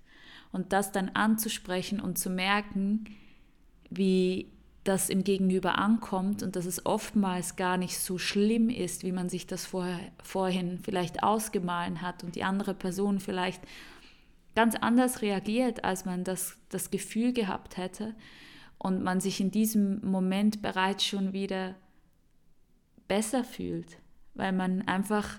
[0.53, 3.07] Und das dann anzusprechen und zu merken,
[3.91, 4.53] wie
[4.85, 9.29] das im Gegenüber ankommt und dass es oftmals gar nicht so schlimm ist, wie man
[9.29, 13.63] sich das vorher, vorhin vielleicht ausgemahlen hat und die andere Person vielleicht
[14.55, 18.15] ganz anders reagiert, als man das, das Gefühl gehabt hätte
[18.81, 21.77] und man sich in diesem Moment bereits schon wieder
[23.09, 23.99] besser fühlt,
[24.35, 25.39] weil man einfach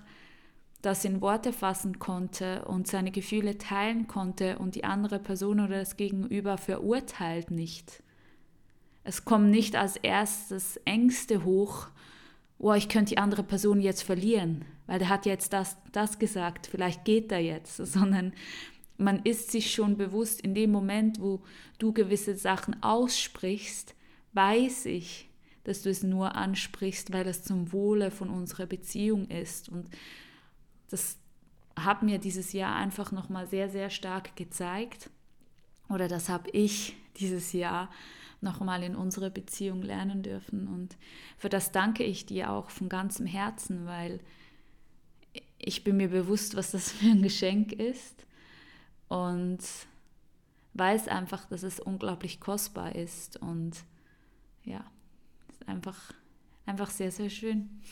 [0.80, 5.78] das in Worte fassen konnte und seine Gefühle teilen konnte und die andere Person oder
[5.78, 8.02] das Gegenüber verurteilt nicht.
[9.02, 11.88] Es kommen nicht als erstes Ängste hoch,
[12.58, 16.68] oh, ich könnte die andere Person jetzt verlieren, weil der hat jetzt das, das gesagt,
[16.68, 18.32] vielleicht geht er jetzt, sondern
[18.96, 21.42] man ist sich schon bewusst, in dem Moment, wo
[21.78, 23.94] du gewisse Sachen aussprichst,
[24.32, 25.28] weiß ich,
[25.64, 29.68] dass du es nur ansprichst, weil es zum Wohle von unserer Beziehung ist.
[29.68, 29.88] Und
[30.90, 31.18] das
[31.76, 35.10] hat mir dieses Jahr einfach nochmal sehr, sehr stark gezeigt.
[35.88, 37.90] Oder das habe ich dieses Jahr
[38.40, 40.66] nochmal in unserer Beziehung lernen dürfen.
[40.66, 40.96] Und
[41.38, 44.20] für das danke ich dir auch von ganzem Herzen, weil
[45.58, 48.26] ich bin mir bewusst, was das für ein Geschenk ist
[49.12, 49.58] und
[50.72, 53.84] weiß einfach, dass es unglaublich kostbar ist und
[54.64, 54.90] ja,
[55.50, 56.14] ist einfach,
[56.64, 57.82] einfach sehr, sehr schön.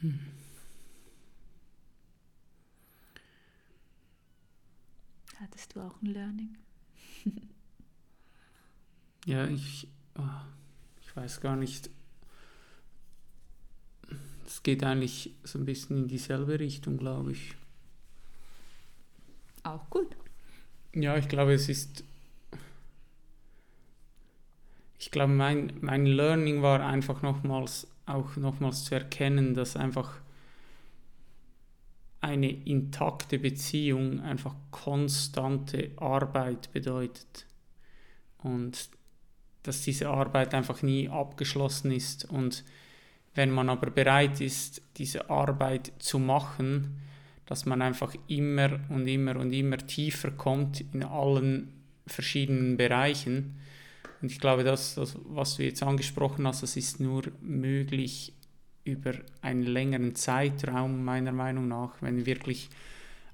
[0.00, 0.20] Hm.
[5.38, 6.56] Hattest du auch ein Learning?
[9.26, 9.86] ja, ich,
[10.16, 10.22] oh,
[11.02, 11.90] ich weiß gar nicht,
[14.54, 17.56] das geht eigentlich so ein bisschen in dieselbe Richtung, glaube ich.
[19.64, 20.14] Auch gut.
[20.94, 22.04] Ja, ich glaube, es ist.
[25.00, 30.20] Ich glaube, mein, mein Learning war einfach nochmals, auch nochmals zu erkennen, dass einfach
[32.20, 37.46] eine intakte Beziehung einfach konstante Arbeit bedeutet.
[38.38, 38.88] Und
[39.64, 42.24] dass diese Arbeit einfach nie abgeschlossen ist.
[42.24, 42.62] Und
[43.34, 47.00] wenn man aber bereit ist, diese Arbeit zu machen,
[47.46, 51.72] dass man einfach immer und immer und immer tiefer kommt in allen
[52.06, 53.56] verschiedenen Bereichen.
[54.22, 58.32] Und ich glaube, das, das was du jetzt angesprochen hast, das ist nur möglich
[58.84, 59.12] über
[59.42, 62.70] einen längeren Zeitraum, meiner Meinung nach, wenn wirklich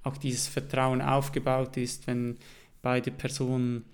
[0.03, 2.39] auch dieses Vertrauen aufgebaut ist, wenn
[2.83, 3.85] beide Personen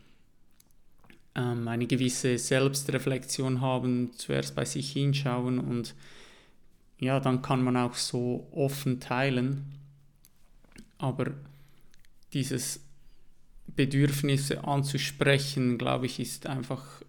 [1.36, 5.94] ähm, eine gewisse Selbstreflexion haben, zuerst bei sich hinschauen und
[6.98, 9.66] ja, dann kann man auch so offen teilen.
[10.96, 11.32] Aber
[12.32, 12.80] dieses
[13.66, 17.02] Bedürfnisse anzusprechen, glaube ich, ist einfach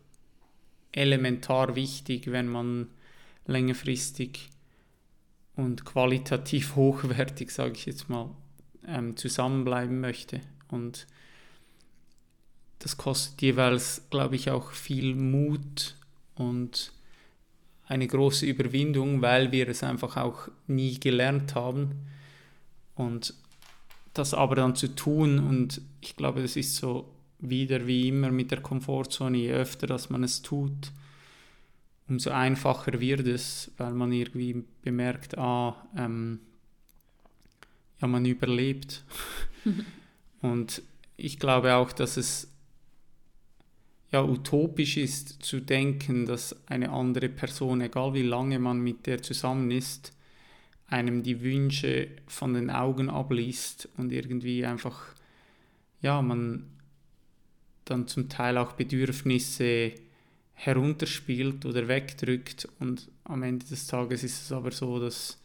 [0.92, 2.88] elementar wichtig, wenn man
[3.46, 4.50] längerfristig
[5.56, 8.30] und qualitativ hochwertig, sage ich jetzt mal,
[8.86, 10.42] ähm, zusammenbleiben möchte.
[10.68, 11.08] Und
[12.80, 15.96] das kostet jeweils, glaube ich, auch viel Mut
[16.36, 16.92] und
[17.88, 22.08] eine große Überwindung, weil wir es einfach auch nie gelernt haben.
[22.96, 23.34] Und
[24.14, 27.10] das aber dann zu tun, und ich glaube, das ist so
[27.40, 30.92] wieder wie immer mit der Komfortzone, je öfter dass man es tut,
[32.08, 36.40] umso einfacher wird es, weil man irgendwie bemerkt, ah, ähm,
[38.02, 39.04] ja, man überlebt.
[40.42, 40.82] und
[41.16, 42.50] ich glaube auch, dass es
[44.12, 49.22] ja utopisch ist zu denken, dass eine andere Person, egal wie lange man mit der
[49.22, 50.14] zusammen ist,
[50.88, 55.02] einem die Wünsche von den Augen abliest und irgendwie einfach,
[56.02, 56.66] ja, man
[57.84, 59.94] dann zum Teil auch Bedürfnisse
[60.54, 65.40] herunterspielt oder wegdrückt und am Ende des Tages ist es aber so, dass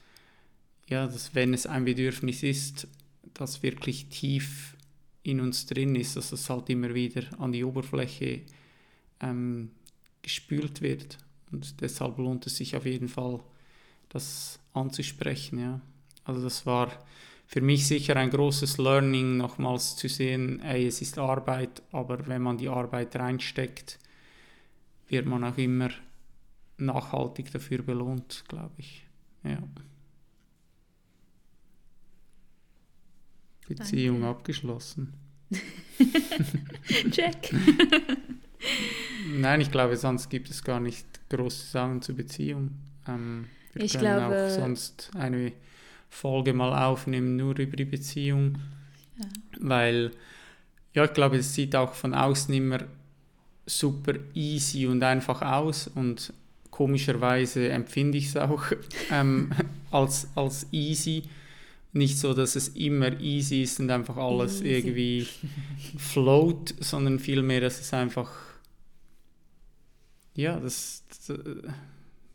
[0.89, 2.87] ja, dass wenn es ein Bedürfnis ist,
[3.35, 4.75] das wirklich tief
[5.23, 8.43] in uns drin ist, dass es halt immer wieder an die Oberfläche
[9.20, 9.70] ähm,
[10.23, 11.18] gespült wird
[11.53, 13.41] und deshalb lohnt es sich auf jeden Fall,
[14.09, 15.81] das anzusprechen, ja.
[16.25, 16.93] Also das war
[17.47, 22.43] für mich sicher ein großes Learning, nochmals zu sehen, ey, es ist Arbeit, aber wenn
[22.43, 23.99] man die Arbeit reinsteckt,
[25.09, 25.91] wird man auch immer
[26.79, 29.05] nachhaltig dafür belohnt, glaube ich.
[29.45, 29.59] Ja.
[33.69, 34.37] Beziehung Danke.
[34.37, 35.13] abgeschlossen.
[37.11, 37.55] Check.
[39.35, 42.71] Nein, ich glaube, sonst gibt es gar nicht große Sachen zur Beziehung.
[43.07, 45.53] Ähm, wir ich können glaube, auch sonst eine
[46.11, 48.59] Folge mal aufnehmen, nur über die Beziehung.
[49.19, 49.27] Ja.
[49.61, 50.11] Weil,
[50.95, 52.81] ja, ich glaube, es sieht auch von außen immer
[53.67, 56.33] super easy und einfach aus und
[56.71, 58.65] komischerweise empfinde ich es auch
[59.11, 59.53] ähm,
[59.91, 61.23] als, als easy.
[61.93, 64.68] Nicht so, dass es immer easy ist und einfach alles easy.
[64.68, 65.26] irgendwie
[65.99, 68.30] float, sondern vielmehr, dass es einfach,
[70.34, 71.38] ja, das, das,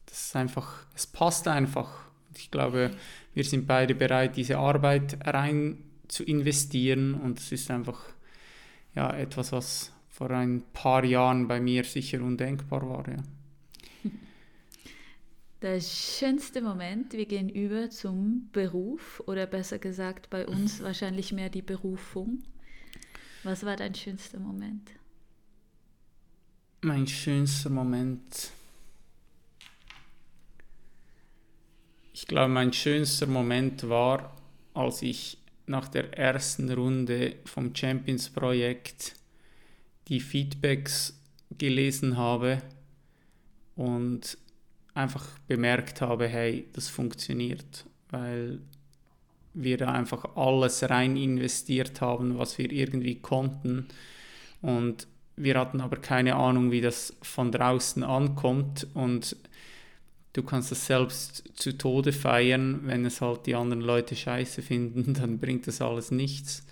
[0.06, 1.90] das ist einfach, es passt einfach.
[2.36, 2.92] Ich glaube,
[3.34, 8.00] wir sind beide bereit, diese Arbeit rein zu investieren und es ist einfach
[8.96, 13.08] ja, etwas, was vor ein paar Jahren bei mir sicher undenkbar war.
[13.08, 13.18] Ja.
[15.62, 21.50] Der schönste Moment, wir gehen über zum Beruf oder besser gesagt bei uns wahrscheinlich mehr
[21.50, 22.44] die Berufung.
[23.44, 24.92] Was war dein schönster Moment?
[26.82, 28.52] Mein schönster Moment.
[32.14, 34.36] Ich glaube, mein schönster Moment war,
[34.76, 39.16] als ich nach der ersten Runde vom Champions Projekt
[40.08, 41.20] die Feedbacks
[41.58, 42.62] gelesen habe
[43.76, 44.38] und
[44.98, 48.60] einfach bemerkt habe, hey, das funktioniert, weil
[49.54, 53.88] wir da einfach alles rein investiert haben, was wir irgendwie konnten
[54.62, 59.38] und wir hatten aber keine Ahnung, wie das von draußen ankommt und
[60.34, 65.14] du kannst das selbst zu Tode feiern, wenn es halt die anderen Leute scheiße finden,
[65.20, 66.66] dann bringt das alles nichts.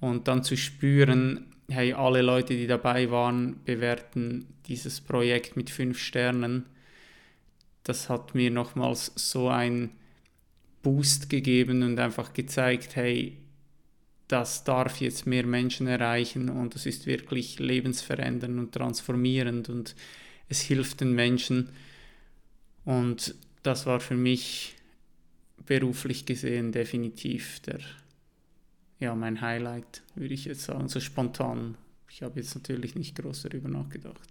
[0.00, 5.98] Und dann zu spüren, hey, alle Leute, die dabei waren, bewerten dieses Projekt mit fünf
[5.98, 6.66] Sternen.
[7.84, 9.90] Das hat mir nochmals so einen
[10.82, 13.38] Boost gegeben und einfach gezeigt, hey,
[14.28, 19.94] das darf jetzt mehr Menschen erreichen und das ist wirklich lebensverändernd und transformierend und
[20.48, 21.68] es hilft den Menschen.
[22.84, 24.74] Und das war für mich
[25.66, 27.80] beruflich gesehen definitiv der,
[28.98, 31.76] ja, mein Highlight, würde ich jetzt sagen, so spontan.
[32.10, 34.28] Ich habe jetzt natürlich nicht groß darüber nachgedacht.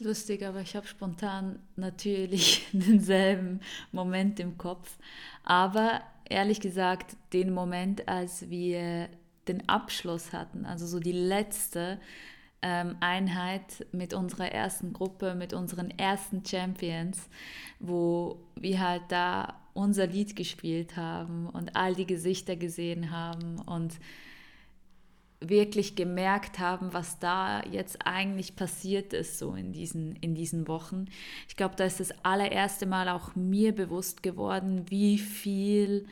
[0.00, 4.96] Lustig, aber ich habe spontan natürlich denselben Moment im Kopf.
[5.42, 9.08] Aber ehrlich gesagt, den Moment, als wir
[9.48, 11.98] den Abschluss hatten, also so die letzte
[12.62, 17.28] ähm, Einheit mit unserer ersten Gruppe, mit unseren ersten Champions,
[17.80, 23.94] wo wir halt da unser Lied gespielt haben und all die Gesichter gesehen haben und
[25.40, 31.06] wirklich gemerkt haben, was da jetzt eigentlich passiert ist, so in diesen, in diesen Wochen.
[31.48, 36.06] Ich glaube, da ist das allererste Mal auch mir bewusst geworden, wie viel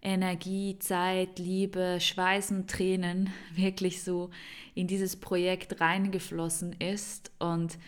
[0.00, 4.30] Energie, Zeit, Liebe, Schweiß und Tränen wirklich so
[4.74, 7.32] in dieses Projekt reingeflossen ist.
[7.40, 7.78] Und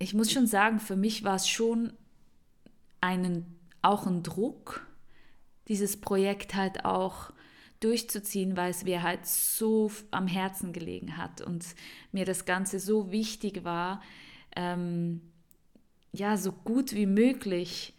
[0.00, 1.92] ich muss schon sagen, für mich war es schon
[3.00, 4.86] einen, auch ein Druck,
[5.68, 7.30] dieses Projekt halt auch
[7.80, 11.64] durchzuziehen, weil es mir halt so am Herzen gelegen hat und
[12.12, 14.02] mir das Ganze so wichtig war,
[14.56, 15.20] ähm,
[16.12, 17.94] ja, so gut wie möglich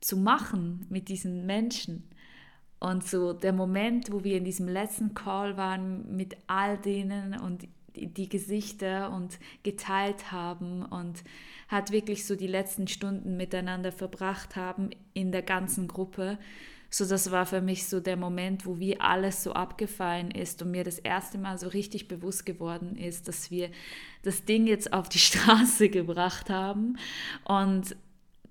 [0.00, 2.08] zu machen mit diesen Menschen.
[2.80, 7.68] Und so der Moment, wo wir in diesem letzten Call waren mit all denen und
[7.94, 11.22] die, Gesichter und geteilt haben und
[11.68, 16.38] hat wirklich so die letzten Stunden miteinander verbracht haben in der ganzen Gruppe.
[16.94, 20.72] So, das war für mich so der Moment, wo wie alles so abgefallen ist und
[20.72, 23.70] mir das erste Mal so richtig bewusst geworden ist, dass wir
[24.22, 26.98] das Ding jetzt auf die Straße gebracht haben
[27.44, 27.96] und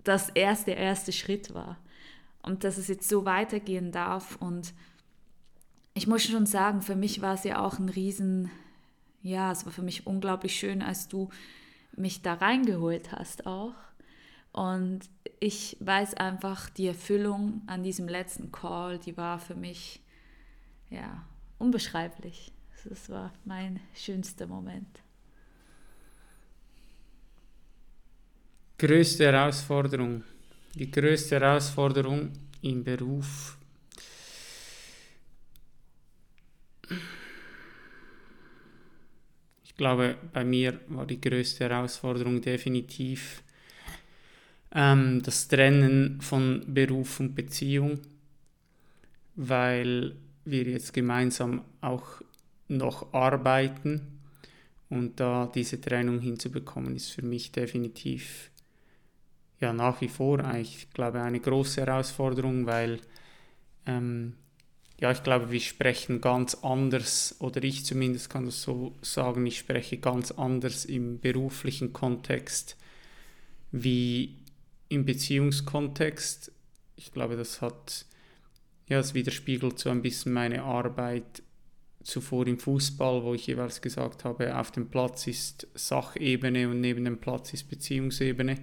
[0.04, 1.78] das erst der erste Schritt war.
[2.42, 4.38] Und dass es jetzt so weitergehen darf.
[4.38, 4.74] Und
[5.94, 8.50] ich muss schon sagen, für mich war es ja auch ein Riesen,
[9.22, 11.30] ja, es war für mich unglaublich schön, als du
[11.96, 13.76] mich da reingeholt hast auch.
[14.52, 15.02] Und
[15.40, 20.02] ich weiß einfach, die Erfüllung an diesem letzten Call, die war für mich,
[20.90, 21.26] ja,
[21.58, 22.52] unbeschreiblich.
[22.84, 25.00] Das war mein schönster Moment.
[28.78, 30.24] Größte Herausforderung.
[30.74, 32.32] Die größte Herausforderung
[32.62, 33.58] im Beruf.
[39.64, 43.44] Ich glaube, bei mir war die größte Herausforderung definitiv
[44.74, 48.00] ähm, das Trennen von Beruf und Beziehung,
[49.36, 50.16] weil
[50.46, 52.22] wir jetzt gemeinsam auch
[52.68, 54.20] noch arbeiten.
[54.90, 58.52] Und da diese Trennung hinzubekommen, ist für mich definitiv
[59.60, 63.00] ja nach wie vor eigentlich, glaube eine große Herausforderung, weil
[63.86, 64.34] ähm,
[65.00, 69.58] ja, ich glaube, wir sprechen ganz anders, oder ich zumindest kann das so sagen, ich
[69.58, 72.78] spreche ganz anders im beruflichen Kontext
[73.72, 74.36] wie
[74.92, 76.52] im Beziehungskontext.
[76.98, 78.06] Ich glaube, das hat,
[78.88, 81.42] ja, es widerspiegelt so ein bisschen meine Arbeit
[82.04, 87.06] zuvor im Fußball, wo ich jeweils gesagt habe, auf dem Platz ist Sachebene und neben
[87.06, 88.58] dem Platz ist Beziehungsebene.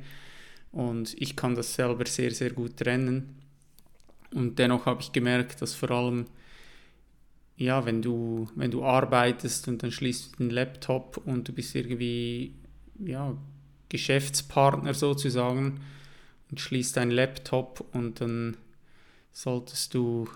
[0.71, 3.37] Und ich kann das selber sehr, sehr gut trennen.
[4.35, 6.27] Und dennoch habe ich gemerkt, dass vor allem,
[7.57, 11.75] ja, wenn du, wenn du arbeitest und dann schließt du den Laptop und du bist
[11.75, 12.55] irgendwie,
[12.99, 13.35] ja,
[13.89, 15.81] Geschäftspartner sozusagen
[16.51, 18.57] und schließt deinen Laptop und dann
[19.33, 20.29] solltest du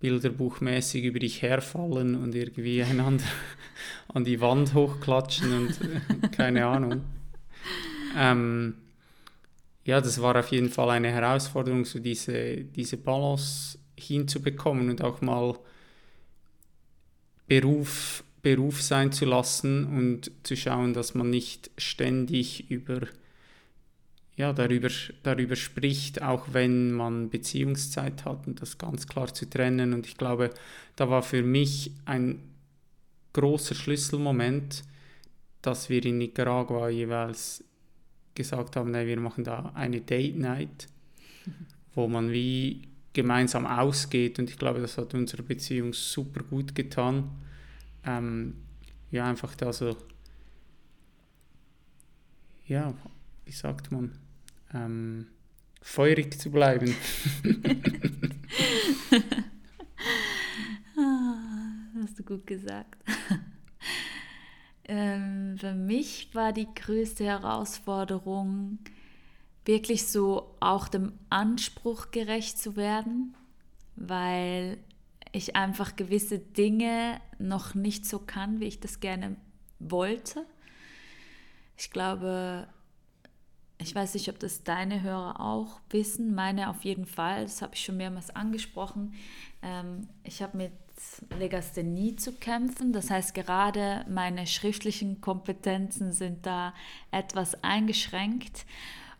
[0.00, 3.24] bilderbuchmäßig über dich herfallen und irgendwie einander
[4.12, 7.02] an die Wand hochklatschen und keine Ahnung.
[8.16, 8.74] Ähm,
[9.84, 15.20] ja, das war auf jeden Fall eine Herausforderung, so diese, diese Balance hinzubekommen und auch
[15.20, 15.58] mal
[17.46, 23.06] Beruf, Beruf sein zu lassen und zu schauen, dass man nicht ständig über,
[24.36, 24.88] ja, darüber,
[25.22, 29.92] darüber spricht, auch wenn man Beziehungszeit hat und das ganz klar zu trennen.
[29.92, 30.50] Und ich glaube,
[30.96, 32.40] da war für mich ein
[33.32, 34.82] großer Schlüsselmoment,
[35.62, 37.64] dass wir in Nicaragua jeweils
[38.34, 40.88] gesagt haben, nee, wir machen da eine Date Night,
[41.94, 42.82] wo man wie
[43.12, 47.30] gemeinsam ausgeht und ich glaube, das hat unserer Beziehung super gut getan.
[48.04, 48.56] Ähm,
[49.12, 49.96] ja, einfach da so,
[52.66, 52.92] ja,
[53.44, 54.18] wie sagt man,
[54.74, 55.28] ähm,
[55.80, 56.94] feurig zu bleiben.
[62.02, 63.02] Hast du gut gesagt.
[64.86, 68.78] Ähm, für mich war die größte Herausforderung,
[69.64, 73.34] wirklich so auch dem Anspruch gerecht zu werden,
[73.96, 74.78] weil
[75.32, 79.36] ich einfach gewisse Dinge noch nicht so kann, wie ich das gerne
[79.78, 80.44] wollte.
[81.76, 82.68] Ich glaube,
[83.84, 87.74] ich weiß nicht, ob das deine Hörer auch wissen, meine auf jeden Fall, das habe
[87.74, 89.14] ich schon mehrmals angesprochen.
[89.62, 90.72] Ähm, ich habe mit
[91.38, 96.72] Legasthenie zu kämpfen, das heißt gerade meine schriftlichen Kompetenzen sind da
[97.10, 98.64] etwas eingeschränkt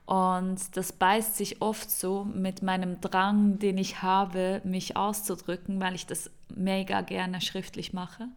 [0.06, 5.94] und das beißt sich oft so mit meinem Drang, den ich habe, mich auszudrücken, weil
[5.94, 8.28] ich das mega gerne schriftlich mache.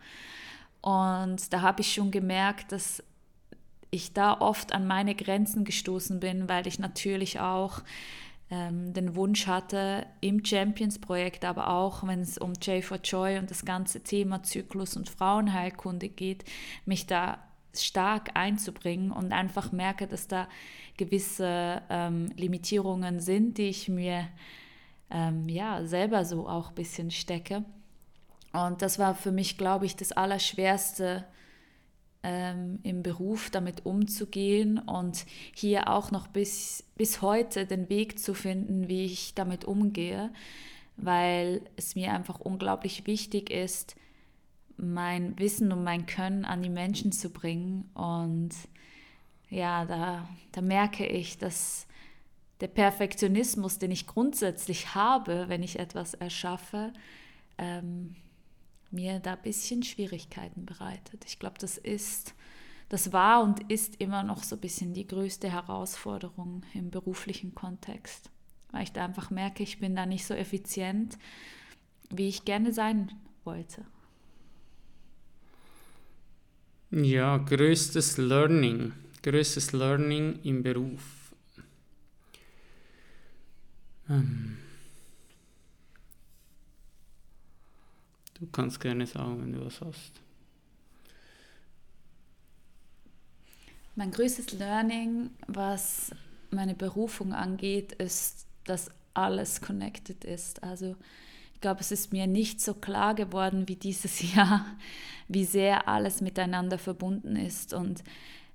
[0.82, 3.04] Und da habe ich schon gemerkt, dass
[3.90, 7.82] ich da oft an meine Grenzen gestoßen bin, weil ich natürlich auch
[8.50, 13.52] ähm, den Wunsch hatte, im Champions-Projekt, aber auch wenn es um J for Joy und
[13.52, 16.46] das ganze Thema Zyklus und Frauenheilkunde geht,
[16.86, 17.40] mich da
[17.74, 20.48] stark einzubringen und einfach merke, dass da
[20.98, 24.28] gewisse ähm, Limitierungen sind, die ich mir
[25.12, 27.64] ähm, ja selber so auch ein bisschen stecke.
[28.54, 31.26] Und das war für mich, glaube ich, das Allerschwerste
[32.28, 35.26] ähm, im Beruf damit umzugehen und
[35.56, 40.34] hier auch noch bis, bis heute den Weg zu finden, wie ich damit umgehe,
[40.98, 43.96] weil es mir einfach unglaublich wichtig ist,
[44.76, 47.90] mein Wissen und mein Können an die Menschen zu bringen.
[47.94, 48.52] Und
[49.50, 51.88] ja, da, da merke ich, dass
[52.60, 56.92] der Perfektionismus, den ich grundsätzlich habe, wenn ich etwas erschaffe,
[57.58, 58.18] ähm,
[58.92, 61.26] mir da ein bisschen Schwierigkeiten bereitet.
[61.26, 62.34] Ich glaube, das ist,
[62.90, 68.30] das war und ist immer noch so ein bisschen die größte Herausforderung im beruflichen Kontext,
[68.72, 71.18] weil ich da einfach merke, ich bin da nicht so effizient,
[72.10, 73.12] wie ich gerne sein
[73.44, 73.86] wollte.
[76.90, 81.34] Ja, größtes Learning, größtes Learning im Beruf.
[84.10, 84.58] Ähm.
[88.40, 90.22] Du kannst gerne sagen, wenn du was hast.
[93.96, 96.12] Mein größtes Learning, was
[96.52, 100.62] meine Berufung angeht, ist, dass alles connected ist.
[100.62, 100.96] Also
[101.56, 104.66] ich glaube, es ist mir nicht so klar geworden wie dieses Jahr,
[105.28, 107.74] wie sehr alles miteinander verbunden ist.
[107.74, 108.04] Und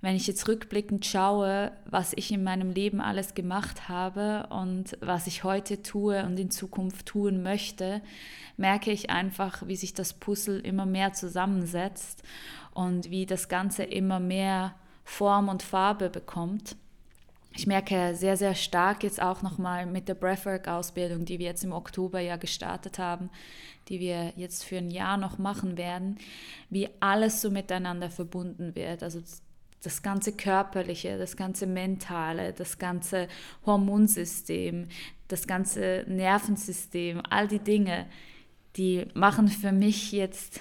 [0.02, 5.28] wenn ich jetzt rückblickend schaue, was ich in meinem Leben alles gemacht habe und was
[5.28, 8.02] ich heute tue und in Zukunft tun möchte,
[8.56, 12.24] merke ich einfach, wie sich das Puzzle immer mehr zusammensetzt
[12.74, 14.74] und wie das Ganze immer mehr
[15.04, 16.76] Form und Farbe bekommt.
[17.54, 21.72] Ich merke sehr, sehr stark jetzt auch nochmal mit der Breathwork-Ausbildung, die wir jetzt im
[21.72, 23.30] Oktober ja gestartet haben,
[23.88, 26.18] die wir jetzt für ein Jahr noch machen werden,
[26.70, 29.02] wie alles so miteinander verbunden wird.
[29.02, 29.20] Also
[29.82, 33.28] das ganze Körperliche, das ganze Mentale, das ganze
[33.66, 34.88] Hormonsystem,
[35.28, 38.06] das ganze Nervensystem, all die Dinge,
[38.76, 40.60] die machen für mich jetzt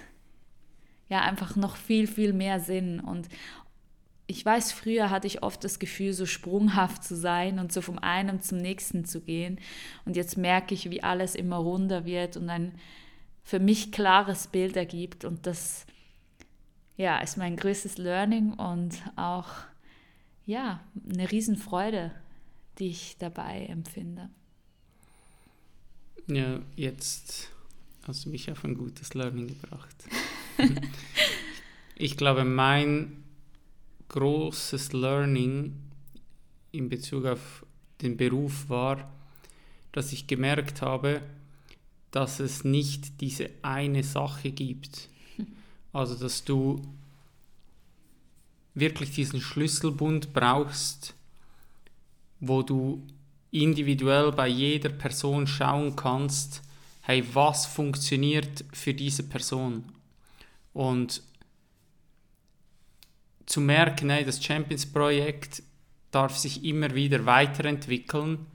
[1.07, 2.99] ja einfach noch viel, viel mehr Sinn.
[2.99, 3.27] Und
[4.27, 7.99] ich weiß, früher hatte ich oft das Gefühl, so sprunghaft zu sein und so vom
[7.99, 9.59] einen zum nächsten zu gehen.
[10.05, 12.73] Und jetzt merke ich, wie alles immer runder wird und ein
[13.43, 15.25] für mich klares Bild ergibt.
[15.25, 15.85] Und das
[17.01, 19.47] ja, ist mein größtes Learning und auch
[20.45, 20.81] ja,
[21.11, 22.11] eine Riesenfreude,
[22.77, 24.29] die ich dabei empfinde.
[26.27, 27.49] Ja, jetzt
[28.03, 29.95] hast du mich auf ein gutes Learning gebracht.
[31.95, 33.23] ich glaube, mein
[34.09, 35.73] großes Learning
[36.71, 37.65] in Bezug auf
[38.01, 39.11] den Beruf war,
[39.91, 41.23] dass ich gemerkt habe,
[42.11, 45.09] dass es nicht diese eine Sache gibt,
[45.93, 46.81] also, dass du
[48.73, 51.13] wirklich diesen Schlüsselbund brauchst,
[52.39, 53.05] wo du
[53.51, 56.61] individuell bei jeder Person schauen kannst,
[57.01, 59.83] hey, was funktioniert für diese Person?
[60.73, 61.21] Und
[63.45, 65.63] zu merken, hey, das Champions-Projekt
[66.11, 68.45] darf sich immer wieder weiterentwickeln,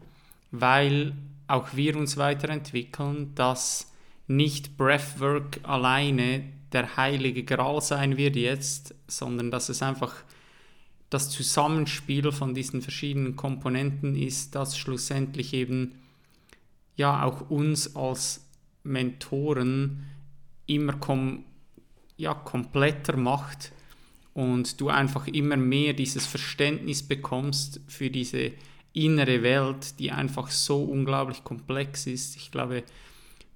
[0.51, 1.15] weil
[1.49, 3.93] auch wir uns weiterentwickeln, dass
[4.27, 6.45] nicht Breathwork alleine
[6.77, 10.15] der heilige Gral sein wird jetzt, sondern dass es einfach
[11.09, 15.95] das Zusammenspiel von diesen verschiedenen Komponenten ist, das schlussendlich eben
[16.97, 18.45] ja auch uns als
[18.83, 20.05] Mentoren
[20.67, 21.45] immer kom
[22.19, 23.73] ja, kompletter macht
[24.35, 28.53] und du einfach immer mehr dieses Verständnis bekommst für diese
[28.93, 32.37] innere Welt, die einfach so unglaublich komplex ist.
[32.37, 32.83] Ich glaube,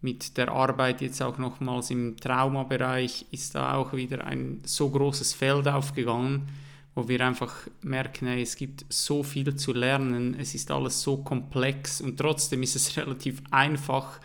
[0.00, 5.34] mit der Arbeit jetzt auch nochmals im Traumabereich ist da auch wieder ein so großes
[5.34, 6.48] Feld aufgegangen,
[6.94, 11.18] wo wir einfach merken, hey, es gibt so viel zu lernen, es ist alles so
[11.18, 14.20] komplex und trotzdem ist es relativ einfach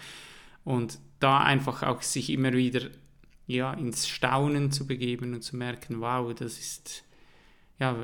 [0.64, 2.82] und da einfach auch sich immer wieder
[3.48, 7.04] ja, ins Staunen zu begeben und zu merken, wow, das ist
[7.80, 7.96] ja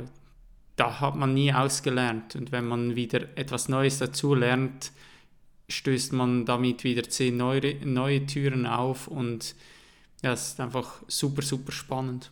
[0.81, 2.35] da hat man nie ausgelernt.
[2.35, 4.91] Und wenn man wieder etwas Neues dazu lernt,
[5.71, 9.55] stößt man damit wieder zehn neue, neue Türen auf und
[10.21, 12.31] ja, es ist einfach super, super spannend.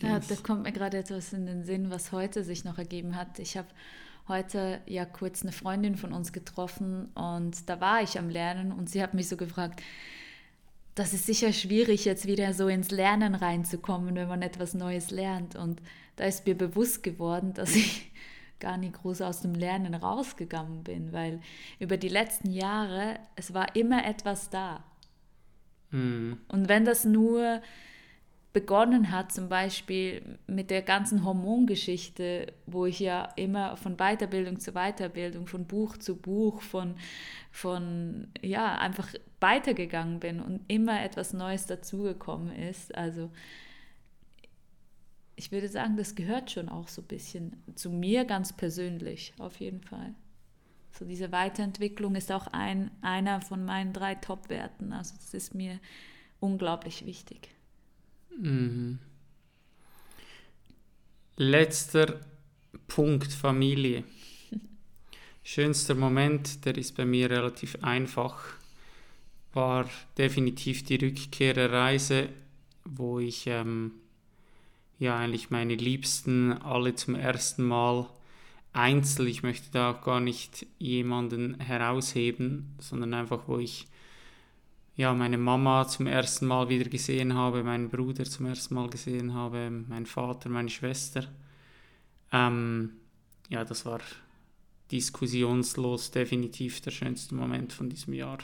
[0.00, 3.38] Ja, da kommt mir gerade etwas in den Sinn, was heute sich noch ergeben hat.
[3.38, 3.68] Ich habe
[4.28, 8.90] heute ja kurz eine Freundin von uns getroffen und da war ich am Lernen und
[8.90, 9.80] sie hat mich so gefragt,
[10.94, 15.54] das ist sicher schwierig, jetzt wieder so ins Lernen reinzukommen, wenn man etwas Neues lernt.
[15.54, 15.80] Und
[16.16, 18.10] da ist mir bewusst geworden, dass ich
[18.60, 21.40] gar nicht groß aus dem Lernen rausgegangen bin, weil
[21.78, 24.84] über die letzten Jahre, es war immer etwas da.
[25.90, 26.38] Mhm.
[26.48, 27.60] Und wenn das nur
[28.56, 34.72] begonnen hat, zum Beispiel mit der ganzen Hormongeschichte, wo ich ja immer von Weiterbildung zu
[34.72, 36.94] Weiterbildung, von Buch zu Buch, von,
[37.50, 39.08] von ja, einfach
[39.40, 42.94] weitergegangen bin und immer etwas Neues dazugekommen ist.
[42.96, 43.30] Also
[45.36, 49.60] ich würde sagen, das gehört schon auch so ein bisschen zu mir ganz persönlich, auf
[49.60, 50.14] jeden Fall.
[50.98, 54.94] So diese Weiterentwicklung ist auch ein, einer von meinen drei Top-Werten.
[54.94, 55.78] Also das ist mir
[56.40, 57.50] unglaublich wichtig.
[58.38, 58.98] Mhm.
[61.36, 62.18] Letzter
[62.88, 64.04] Punkt, Familie.
[65.42, 68.42] Schönster Moment, der ist bei mir relativ einfach,
[69.52, 72.30] war definitiv die Rückkehr der Reise,
[72.84, 73.92] wo ich ähm,
[74.98, 78.06] ja eigentlich meine Liebsten alle zum ersten Mal
[78.72, 83.86] einzeln, ich möchte da auch gar nicht jemanden herausheben, sondern einfach, wo ich
[84.96, 89.34] ja, meine Mama zum ersten Mal wieder gesehen habe, meinen Bruder zum ersten Mal gesehen
[89.34, 91.24] habe, meinen Vater, meine Schwester.
[92.32, 92.92] Ähm,
[93.50, 94.00] ja, das war
[94.90, 98.38] diskussionslos definitiv der schönste Moment von diesem Jahr.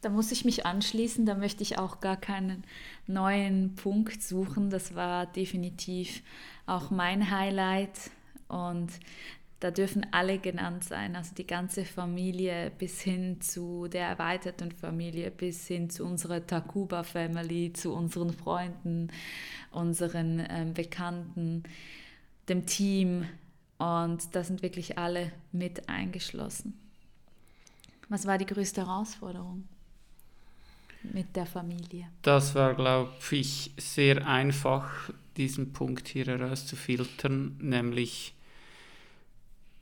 [0.00, 2.64] Da muss ich mich anschließen, da möchte ich auch gar keinen
[3.06, 4.70] neuen Punkt suchen.
[4.70, 6.22] Das war definitiv
[6.66, 8.10] auch mein Highlight
[8.48, 8.92] und
[9.60, 15.30] da dürfen alle genannt sein, also die ganze Familie bis hin zu der erweiterten Familie,
[15.30, 19.08] bis hin zu unserer Takuba Family, zu unseren Freunden,
[19.70, 21.62] unseren ähm, Bekannten,
[22.50, 23.26] dem Team.
[23.78, 26.78] Und da sind wirklich alle mit eingeschlossen.
[28.10, 29.64] Was war die größte Herausforderung
[31.12, 32.08] mit der Familie?
[32.22, 38.34] Das war, glaube ich, sehr einfach, diesen Punkt hier herauszufiltern, nämlich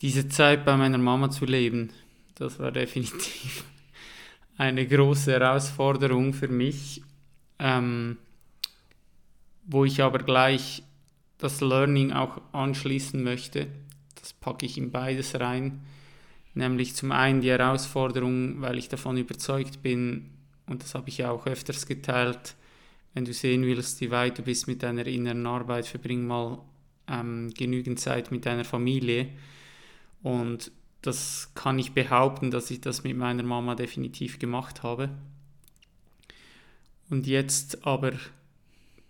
[0.01, 1.91] diese Zeit bei meiner Mama zu leben,
[2.35, 3.65] das war definitiv
[4.59, 7.03] eine große Herausforderung für mich,
[7.59, 8.19] ähm,
[9.67, 10.83] wo ich aber gleich
[11.39, 13.69] das Learning auch anschließen möchte.
[14.21, 15.81] Das packe ich in beides rein.
[16.55, 20.31] Nämlich zum einen die Herausforderung, weil ich davon überzeugt bin,
[20.67, 22.55] und das habe ich ja auch öfters geteilt,
[23.13, 26.59] wenn du sehen willst, wie weit du bist mit deiner inneren Arbeit, verbring mal
[27.09, 29.29] ähm, genügend Zeit mit deiner Familie.
[30.23, 35.11] Und das kann ich behaupten, dass ich das mit meiner Mama definitiv gemacht habe.
[37.11, 38.13] Und jetzt aber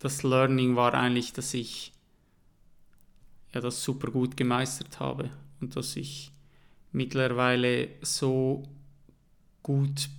[0.01, 1.93] das Learning war eigentlich, dass ich
[3.55, 5.31] ja, das super gut gemeistert habe.
[5.61, 6.33] Und dass ich
[6.93, 8.65] mittlerweile so
[9.63, 10.11] gut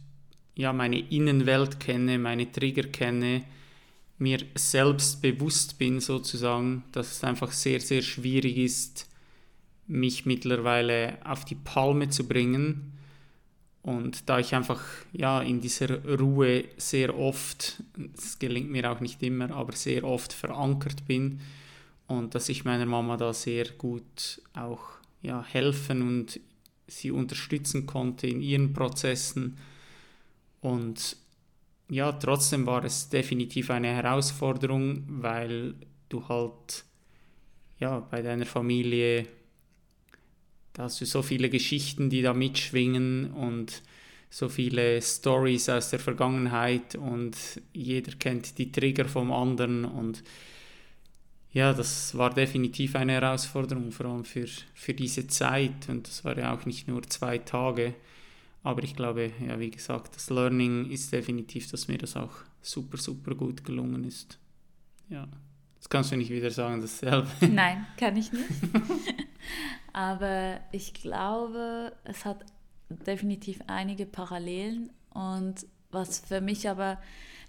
[0.55, 3.43] ja, meine Innenwelt kenne, meine Trigger kenne,
[4.17, 9.09] mir selbst bewusst bin sozusagen, dass es einfach sehr, sehr schwierig ist,
[9.87, 12.93] mich mittlerweile auf die Palme zu bringen.
[13.83, 14.81] Und da ich einfach
[15.11, 17.83] ja in dieser Ruhe sehr oft,
[18.17, 21.41] es gelingt mir auch nicht immer, aber sehr oft verankert bin
[22.07, 24.81] und dass ich meiner Mama da sehr gut auch
[25.21, 26.39] ja, helfen und
[26.87, 29.57] sie unterstützen konnte in ihren Prozessen.
[30.65, 31.17] Und
[31.89, 35.75] ja, trotzdem war es definitiv eine Herausforderung, weil
[36.09, 36.83] du halt
[37.79, 39.27] ja bei deiner Familie
[40.75, 43.81] da hast du so viele Geschichten, die da mitschwingen und
[44.29, 47.37] so viele Stories aus der Vergangenheit und
[47.71, 50.21] jeder kennt die Trigger vom anderen und
[51.53, 56.37] ja, das war definitiv eine Herausforderung, vor allem für, für diese Zeit und das war
[56.37, 57.93] ja auch nicht nur zwei Tage,
[58.65, 62.97] aber ich glaube, ja, wie gesagt, das Learning ist definitiv, dass mir das auch super,
[62.97, 64.39] super gut gelungen ist.
[65.07, 65.27] Ja,
[65.77, 67.29] das kannst du nicht wieder sagen, dasselbe.
[67.47, 68.43] Nein, kann ich nicht.
[69.93, 72.43] Aber ich glaube, es hat
[72.89, 74.89] definitiv einige Parallelen.
[75.13, 76.97] Und was für mich aber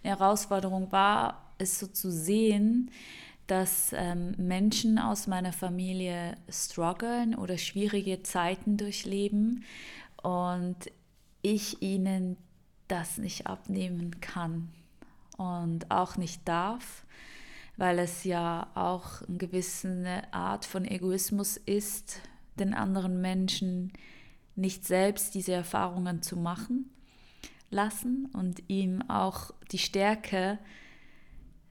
[0.05, 2.91] eine Herausforderung war, ist so zu sehen,
[3.47, 9.65] dass ähm, Menschen aus meiner Familie strugglen oder schwierige Zeiten durchleben
[10.23, 10.77] und
[11.47, 12.37] ich ihnen
[12.89, 14.69] das nicht abnehmen kann
[15.37, 17.05] und auch nicht darf,
[17.77, 22.21] weil es ja auch eine gewisse Art von Egoismus ist,
[22.59, 23.93] den anderen Menschen
[24.57, 26.91] nicht selbst diese Erfahrungen zu machen
[27.71, 30.59] lassen und ihm auch die Stärke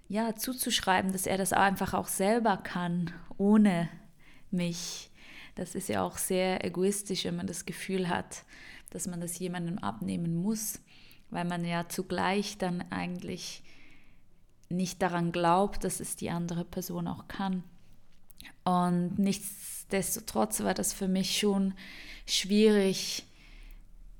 [0.08, 3.90] ja zuzuschreiben, dass er das einfach auch selber kann, ohne
[4.52, 5.12] mich.
[5.56, 8.46] Das ist ja auch sehr egoistisch, wenn man das Gefühl hat,
[8.96, 10.80] dass man das jemandem abnehmen muss,
[11.30, 13.62] weil man ja zugleich dann eigentlich
[14.70, 17.64] nicht daran glaubt, dass es die andere Person auch kann.
[18.64, 21.74] Und nichtsdestotrotz war das für mich schon
[22.26, 23.26] schwierig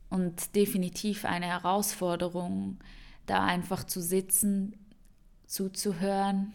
[0.10, 2.78] und definitiv eine Herausforderung,
[3.26, 4.76] da einfach zu sitzen,
[5.48, 6.54] zuzuhören,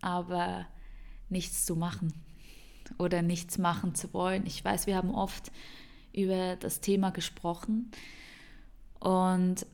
[0.00, 0.66] aber
[1.28, 2.12] nichts zu machen
[2.98, 4.46] oder nichts machen zu wollen.
[4.46, 5.50] Ich weiß, wir haben oft
[6.12, 7.90] über das Thema gesprochen
[9.02, 9.66] und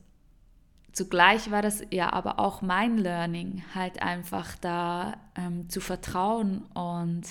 [0.91, 7.23] zugleich war das ja aber auch mein Learning, halt einfach da ähm, zu vertrauen und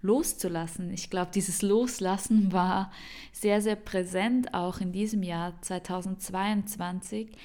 [0.00, 0.90] loszulassen.
[0.90, 2.90] Ich glaube, dieses Loslassen war
[3.32, 7.36] sehr, sehr präsent auch in diesem Jahr 2022.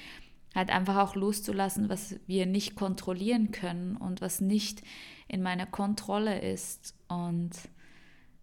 [0.54, 4.82] Halt einfach auch loszulassen, was wir nicht kontrollieren können und was nicht
[5.28, 6.94] in meiner Kontrolle ist.
[7.06, 7.52] Und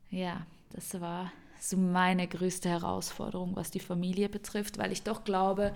[0.09, 5.73] ja, das war so meine größte Herausforderung, was die Familie betrifft, weil ich doch glaube,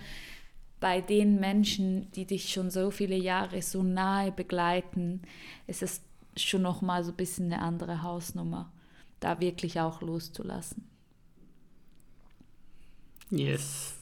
[0.80, 5.22] bei den Menschen, die dich schon so viele Jahre so nahe begleiten,
[5.68, 6.02] ist es
[6.36, 8.72] schon noch mal so ein bisschen eine andere Hausnummer,
[9.20, 10.88] da wirklich auch loszulassen.
[13.30, 13.94] Yes.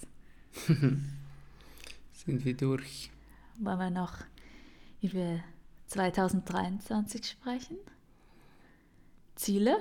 [2.13, 3.11] Sind wir durch.
[3.59, 4.13] Wollen wir noch
[5.01, 5.39] über
[5.87, 7.77] 2023 sprechen?
[9.35, 9.77] Ziele?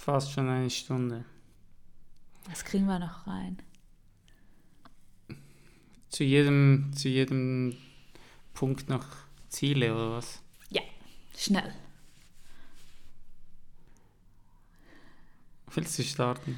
[0.00, 1.26] Fast schon eine Stunde.
[2.48, 3.58] Das kriegen wir noch rein.
[6.08, 7.76] Zu jedem, zu jedem
[8.54, 9.04] Punkt noch
[9.50, 10.42] Ziele oder was?
[10.70, 10.80] Ja,
[11.36, 11.74] schnell.
[15.66, 16.56] Willst du starten?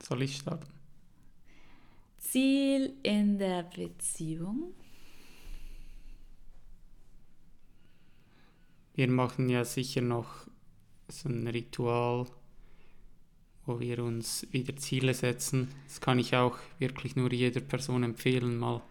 [0.00, 0.70] Soll ich starten?
[2.20, 4.74] Ziel in der Beziehung?
[8.94, 10.51] Wir machen ja sicher noch
[11.12, 12.26] so ein Ritual,
[13.66, 15.68] wo wir uns wieder Ziele setzen.
[15.86, 18.82] Das kann ich auch wirklich nur jeder Person empfehlen, mal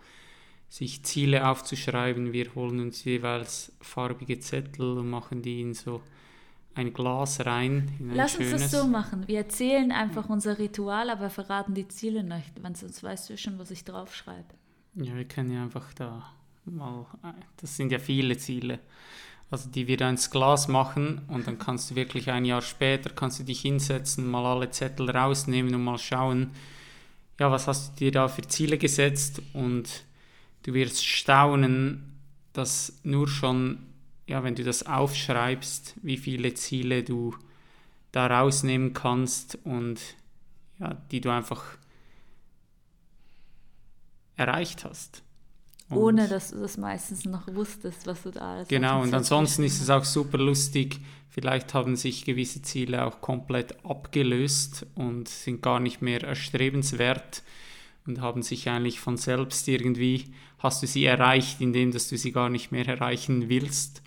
[0.69, 2.31] sich Ziele aufzuschreiben.
[2.31, 6.01] Wir holen uns jeweils farbige Zettel und machen die in so
[6.73, 7.91] ein Glas rein.
[7.99, 9.27] Ein Lass uns das so machen.
[9.27, 13.59] Wir erzählen einfach unser Ritual, aber verraten die Ziele nicht, wenn sonst weißt du schon,
[13.59, 14.55] was ich draufschreibe.
[14.95, 16.31] Ja, wir können ja einfach da
[16.65, 17.05] mal,
[17.57, 18.79] das sind ja viele Ziele
[19.51, 23.39] also die wir ins Glas machen und dann kannst du wirklich ein Jahr später, kannst
[23.39, 26.51] du dich hinsetzen, mal alle Zettel rausnehmen und mal schauen,
[27.37, 30.05] ja, was hast du dir da für Ziele gesetzt und
[30.63, 32.17] du wirst staunen,
[32.53, 33.79] dass nur schon,
[34.25, 37.35] ja, wenn du das aufschreibst, wie viele Ziele du
[38.13, 39.99] da rausnehmen kannst und
[40.79, 41.63] ja, die du einfach
[44.37, 45.23] erreicht hast.
[45.91, 49.63] Und Ohne dass du das meistens noch wusstest, was du da alles Genau, und ansonsten
[49.63, 50.99] ist es auch super lustig.
[51.29, 57.43] Vielleicht haben sich gewisse Ziele auch komplett abgelöst und sind gar nicht mehr erstrebenswert
[58.05, 62.31] und haben sich eigentlich von selbst irgendwie, hast du sie erreicht, indem dass du sie
[62.31, 64.01] gar nicht mehr erreichen willst.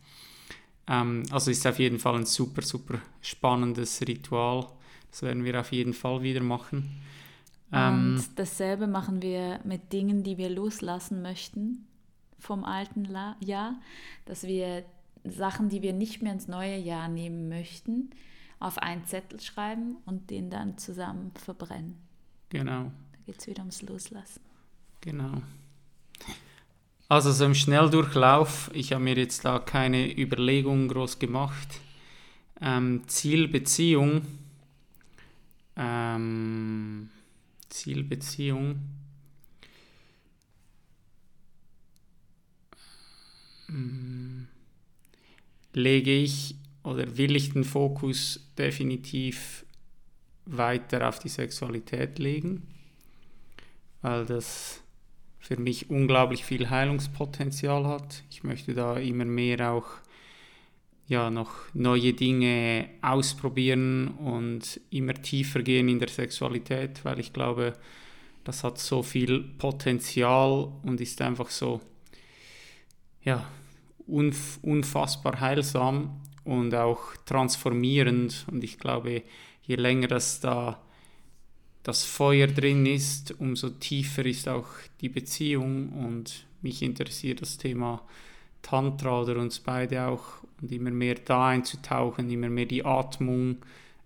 [0.87, 4.67] Ähm, also ist auf jeden Fall ein super, super spannendes Ritual.
[5.11, 7.01] Das werden wir auf jeden Fall wieder machen.
[7.75, 11.87] Ähm, und dasselbe machen wir mit Dingen, die wir loslassen möchten
[12.39, 13.09] vom alten
[13.41, 13.81] Jahr,
[14.27, 14.85] dass wir
[15.25, 18.11] Sachen, die wir nicht mehr ins neue Jahr nehmen möchten,
[18.61, 21.97] auf einen Zettel schreiben und den dann zusammen verbrennen.
[22.51, 22.85] Genau.
[23.13, 24.41] Da geht es wieder ums Loslassen.
[25.01, 25.43] Genau.
[27.09, 31.81] Also so im Schnelldurchlauf, ich habe mir jetzt da keine Überlegungen groß gemacht.
[32.61, 34.23] Ähm, Ziel Beziehung.
[35.77, 37.11] Ähm,
[37.75, 38.79] Zielbeziehung.
[43.67, 44.47] Hm.
[45.73, 46.55] Lege ich
[46.85, 49.67] oder will ich den Fokus definitiv
[50.47, 52.63] weiter auf die Sexualität legen,
[54.03, 54.81] weil das
[55.41, 58.23] für mich unglaublich viel Heilungspotenzial hat.
[58.31, 59.89] Ich möchte da immer mehr auch
[61.07, 67.75] ja, noch neue Dinge ausprobieren und immer tiefer gehen in der Sexualität, weil ich glaube,
[68.45, 71.81] das hat so viel Potenzial und ist einfach so
[73.23, 73.49] ja,
[74.07, 78.47] unf unfassbar heilsam und auch transformierend.
[78.51, 79.23] Und ich glaube,
[79.63, 80.81] je länger das da
[81.83, 84.67] das Feuer drin ist, umso tiefer ist auch
[85.03, 88.03] die Beziehung und mich interessiert das Thema
[88.65, 93.59] Tantra oder uns beide auch und immer mehr da einzutauchen, immer mehr die Atmung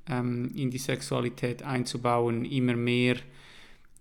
[0.09, 3.17] ähm, in die Sexualität einzubauen, immer mehr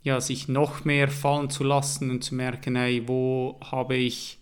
[0.03, 4.39] ja, sich noch mehr fallen zu lassen und zu merken, hey, wo habe ich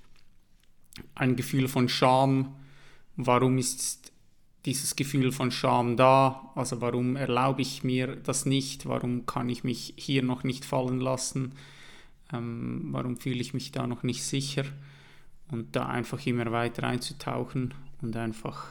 [1.15, 2.55] ein Gefühl von Scham,
[3.15, 4.13] warum ist
[4.65, 9.63] dieses Gefühl von Scham da, also warum erlaube ich mir das nicht, warum kann ich
[9.63, 11.53] mich hier noch nicht fallen lassen,
[12.31, 14.65] ähm, warum fühle ich mich da noch nicht sicher
[15.51, 18.67] und da einfach immer weiter einzutauchen und einfach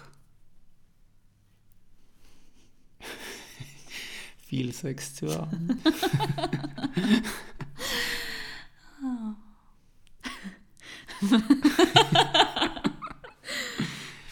[4.47, 5.81] viel Sex zu haben.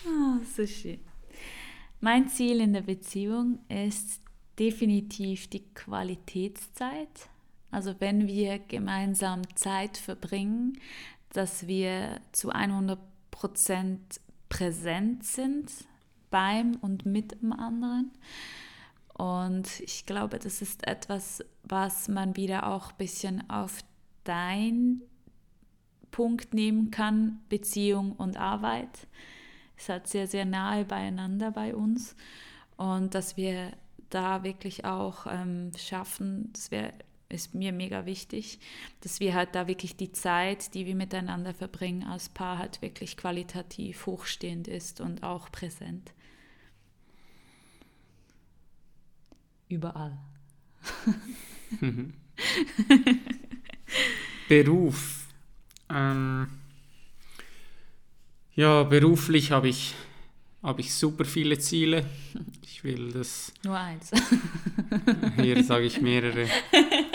[0.06, 1.00] oh, so schön.
[2.00, 4.20] Mein Ziel in der Beziehung ist
[4.58, 7.28] definitiv die Qualitätszeit.
[7.70, 10.78] Also wenn wir gemeinsam Zeit verbringen,
[11.32, 12.98] dass wir zu 100%
[14.48, 15.70] präsent sind
[16.30, 18.12] beim und mit dem anderen.
[19.14, 23.80] Und ich glaube, das ist etwas, was man wieder auch ein bisschen auf
[24.24, 25.02] dein
[26.10, 29.06] Punkt nehmen kann, Beziehung und Arbeit
[29.82, 32.14] ist halt sehr, sehr nahe beieinander bei uns.
[32.76, 33.72] Und dass wir
[34.10, 36.92] da wirklich auch ähm, schaffen, das wäre
[37.32, 38.58] ist mir mega wichtig,
[39.00, 43.16] dass wir halt da wirklich die Zeit, die wir miteinander verbringen als Paar, halt wirklich
[43.16, 46.12] qualitativ hochstehend ist und auch präsent.
[49.68, 50.18] Überall.
[54.48, 55.26] Beruf.
[55.88, 56.48] Ähm,
[58.54, 59.94] ja, beruflich habe ich,
[60.62, 62.04] hab ich super viele Ziele.
[62.62, 63.52] Ich will das.
[63.64, 64.10] Nur eins.
[65.40, 66.48] hier sage ich mehrere.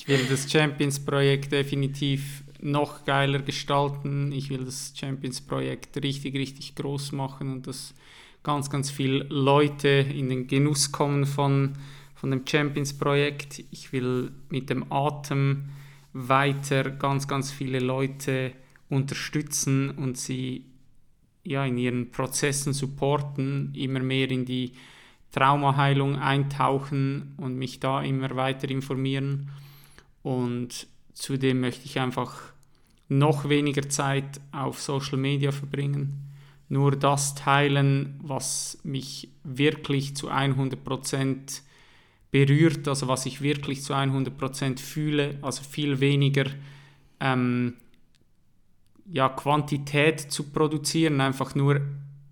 [0.00, 4.32] Ich will das Champions-Projekt definitiv noch geiler gestalten.
[4.32, 7.92] Ich will das Champions-Projekt richtig, richtig groß machen und dass
[8.42, 11.74] ganz, ganz viele Leute in den Genuss kommen von,
[12.14, 13.62] von dem Champions-Projekt.
[13.72, 15.68] Ich will mit dem Atem
[16.14, 18.52] weiter ganz, ganz viele Leute
[18.88, 20.64] unterstützen und sie
[21.44, 24.72] ja, in ihren Prozessen supporten, immer mehr in die
[25.32, 29.50] Traumaheilung eintauchen und mich da immer weiter informieren.
[30.22, 32.40] Und zudem möchte ich einfach
[33.08, 36.30] noch weniger Zeit auf Social Media verbringen.
[36.68, 41.62] Nur das teilen, was mich wirklich zu 100%
[42.30, 46.46] berührt, also was ich wirklich zu 100% fühle, also viel weniger
[47.18, 47.74] ähm,
[49.10, 51.80] ja, Quantität zu produzieren, einfach nur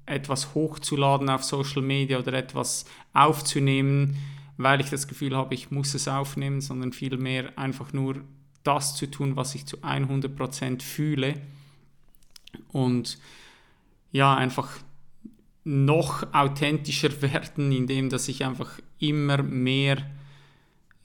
[0.07, 4.16] etwas hochzuladen auf Social Media oder etwas aufzunehmen,
[4.59, 8.17] weil ich das Gefühl habe, ich muss es aufnehmen, sondern vielmehr einfach nur
[8.65, 11.35] das zu tun, was ich zu 100% fühle.
[12.73, 13.19] Und
[14.11, 14.69] ja, einfach
[15.65, 20.05] noch authentischer werden, indem dass ich einfach immer mehr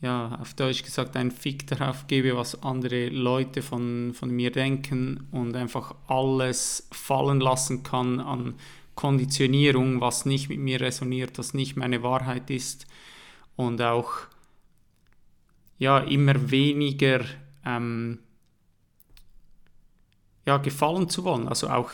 [0.02, 5.28] ja, auf Deutsch gesagt, einen Fick darauf gebe, was andere Leute von, von mir denken
[5.32, 8.56] und einfach alles fallen lassen kann an
[8.96, 12.86] Konditionierung, was nicht mit mir resoniert, was nicht meine Wahrheit ist
[13.56, 14.12] und auch
[15.78, 17.26] ja, immer weniger
[17.66, 18.20] ähm,
[20.46, 21.92] ja, gefallen zu wollen, also auch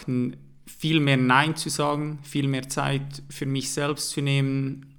[0.65, 4.95] viel mehr Nein zu sagen, viel mehr Zeit für mich selbst zu nehmen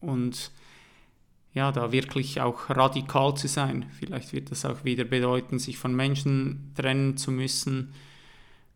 [0.00, 0.50] und
[1.52, 3.86] ja, da wirklich auch radikal zu sein.
[3.98, 7.92] Vielleicht wird das auch wieder bedeuten, sich von Menschen trennen zu müssen,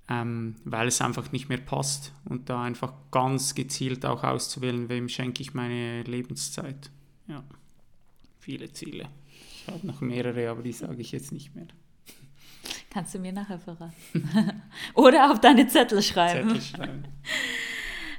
[0.08, 5.08] ähm, weil es einfach nicht mehr passt und da einfach ganz gezielt auch auszuwählen, wem
[5.08, 6.90] schenke ich meine Lebenszeit.
[7.26, 7.42] Ja,
[8.38, 9.08] viele Ziele.
[9.66, 11.66] Ich habe noch mehrere, aber die sage ich jetzt nicht mehr.
[12.90, 13.92] Kannst du mir nachher verraten.
[14.94, 16.50] Oder auf deine Zettel schreiben.
[16.50, 17.04] Zettel schreiben.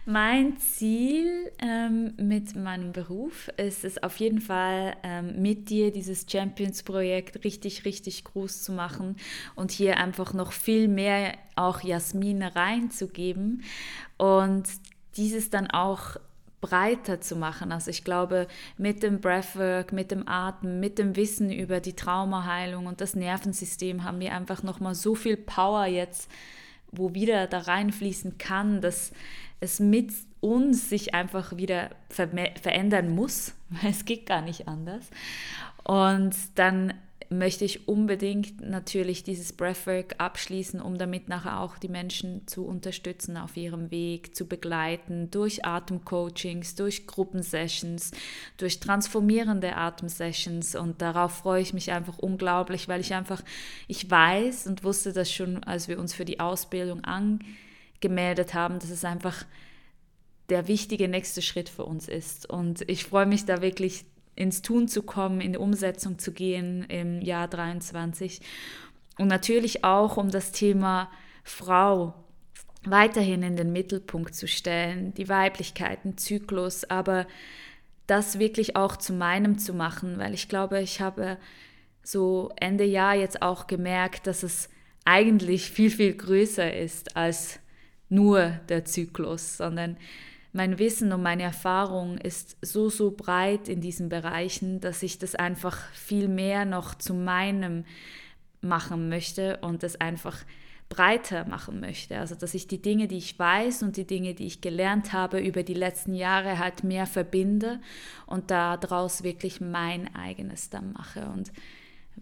[0.07, 6.27] Mein Ziel ähm, mit meinem Beruf ist es auf jeden Fall, ähm, mit dir dieses
[6.29, 9.15] Champions-Projekt richtig, richtig groß zu machen
[9.55, 13.63] und hier einfach noch viel mehr auch Jasmin reinzugeben
[14.17, 14.65] und
[15.17, 16.17] dieses dann auch
[16.65, 17.71] breiter zu machen.
[17.71, 18.47] Also ich glaube,
[18.77, 24.03] mit dem Breathwork, mit dem Atmen, mit dem Wissen über die Traumaheilung und das Nervensystem
[24.03, 26.29] haben wir einfach nochmal so viel Power jetzt,
[26.91, 29.11] wo wieder da reinfließen kann, dass
[29.59, 32.29] es mit uns sich einfach wieder ver
[32.61, 35.05] verändern muss, weil es geht gar nicht anders.
[35.83, 36.95] Und dann
[37.37, 43.37] möchte ich unbedingt natürlich dieses Breathwork abschließen, um damit nachher auch die Menschen zu unterstützen
[43.37, 48.11] auf ihrem Weg, zu begleiten durch Atemcoachings, durch Gruppensessions,
[48.57, 50.75] durch transformierende Atemsessions.
[50.75, 53.43] Und darauf freue ich mich einfach unglaublich, weil ich einfach,
[53.87, 58.89] ich weiß und wusste das schon, als wir uns für die Ausbildung angemeldet haben, dass
[58.89, 59.45] es einfach
[60.49, 62.49] der wichtige nächste Schritt für uns ist.
[62.49, 64.05] Und ich freue mich da wirklich
[64.35, 68.41] ins Tun zu kommen, in die Umsetzung zu gehen im Jahr 23.
[69.17, 71.09] Und natürlich auch um das Thema
[71.43, 72.13] Frau
[72.83, 77.25] weiterhin in den Mittelpunkt zu stellen, die Weiblichkeit, den Zyklus, aber
[78.07, 81.37] das wirklich auch zu meinem zu machen, weil ich glaube, ich habe
[82.03, 84.69] so Ende Jahr jetzt auch gemerkt, dass es
[85.05, 87.59] eigentlich viel, viel größer ist als
[88.09, 89.97] nur der Zyklus, sondern
[90.55, 95.35] mein Wissen und meine Erfahrung ist so, so breit in diesen Bereichen, dass ich das
[95.35, 97.83] einfach viel mehr noch zu meinem
[98.61, 100.37] machen möchte und das einfach
[100.87, 102.17] breiter machen möchte.
[102.17, 105.39] Also dass ich die Dinge, die ich weiß und die Dinge, die ich gelernt habe
[105.39, 107.81] über die letzten Jahre halt mehr verbinde
[108.25, 111.25] und daraus wirklich mein eigenes dann mache.
[111.33, 111.51] Und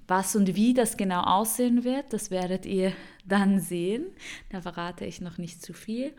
[0.08, 2.94] was und wie das genau aussehen wird, das werdet ihr
[3.26, 4.06] dann sehen.
[4.50, 6.14] Da verrate ich noch nicht zu viel.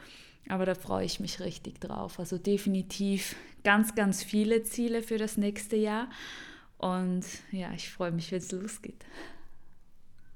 [0.48, 2.18] Aber da freue ich mich richtig drauf.
[2.18, 6.08] Also definitiv ganz, ganz viele Ziele für das nächste Jahr.
[6.78, 9.04] Und ja, ich freue mich, wenn es losgeht.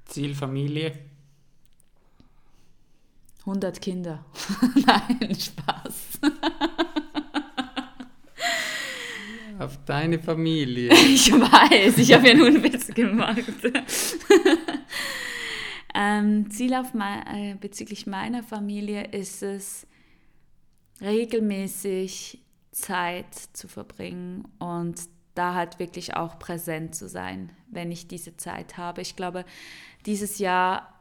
[0.07, 0.93] Ziel Familie.
[3.41, 4.25] 100 Kinder.
[4.87, 6.21] Nein, Spaß.
[9.59, 10.91] Auf deine Familie.
[11.09, 13.43] Ich weiß, ich habe ja nur einen Witz gemacht.
[15.95, 19.88] ähm, Ziel auf mein, äh, bezüglich meiner Familie ist es,
[21.01, 22.43] regelmäßig
[22.73, 25.01] Zeit zu verbringen und
[25.35, 29.03] da halt wirklich auch präsent zu sein, wenn ich diese Zeit habe.
[29.03, 29.45] Ich glaube,
[30.07, 30.95] dieses Jahr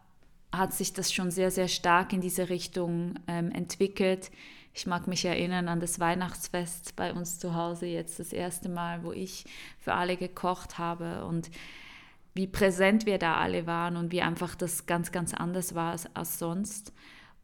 [0.51, 4.31] hat sich das schon sehr, sehr stark in diese Richtung ähm, entwickelt.
[4.73, 9.03] Ich mag mich erinnern an das Weihnachtsfest bei uns zu Hause, jetzt das erste Mal,
[9.03, 9.45] wo ich
[9.79, 11.49] für alle gekocht habe und
[12.35, 16.15] wie präsent wir da alle waren und wie einfach das ganz, ganz anders war als,
[16.15, 16.93] als sonst.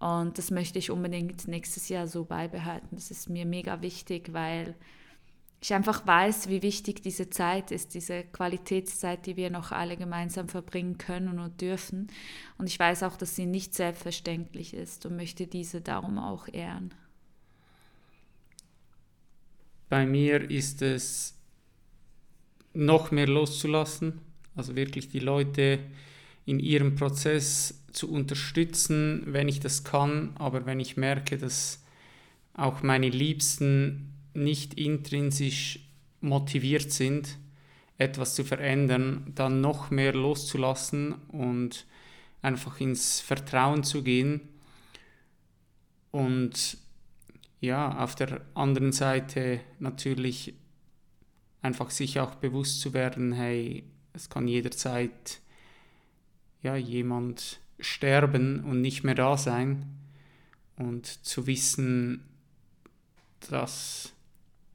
[0.03, 2.89] Und das möchte ich unbedingt nächstes Jahr so beibehalten.
[2.91, 4.75] Das ist mir mega wichtig, weil
[5.61, 10.49] ich einfach weiß, wie wichtig diese Zeit ist, diese Qualitätszeit, die wir noch alle gemeinsam
[10.49, 12.07] verbringen können und dürfen.
[12.57, 16.93] Und ich weiß auch, dass sie nicht selbstverständlich ist und möchte diese darum auch ehren.
[19.87, 21.33] Bei mir ist es
[22.73, 24.19] noch mehr loszulassen,
[24.53, 25.79] also wirklich die Leute
[26.45, 31.83] in ihrem Prozess zu unterstützen, wenn ich das kann, aber wenn ich merke, dass
[32.53, 35.79] auch meine Liebsten nicht intrinsisch
[36.21, 37.37] motiviert sind,
[37.97, 41.85] etwas zu verändern, dann noch mehr loszulassen und
[42.41, 44.41] einfach ins Vertrauen zu gehen
[46.11, 46.77] und
[47.59, 50.53] ja, auf der anderen Seite natürlich
[51.61, 53.83] einfach sich auch bewusst zu werden, hey,
[54.13, 55.39] es kann jederzeit
[56.61, 59.85] ja, jemand sterben und nicht mehr da sein
[60.77, 62.23] und zu wissen,
[63.49, 64.13] dass,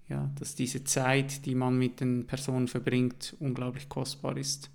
[0.09, 4.71] ja, dass diese Zeit, die man mit den Personen verbringt, unglaublich kostbar ist.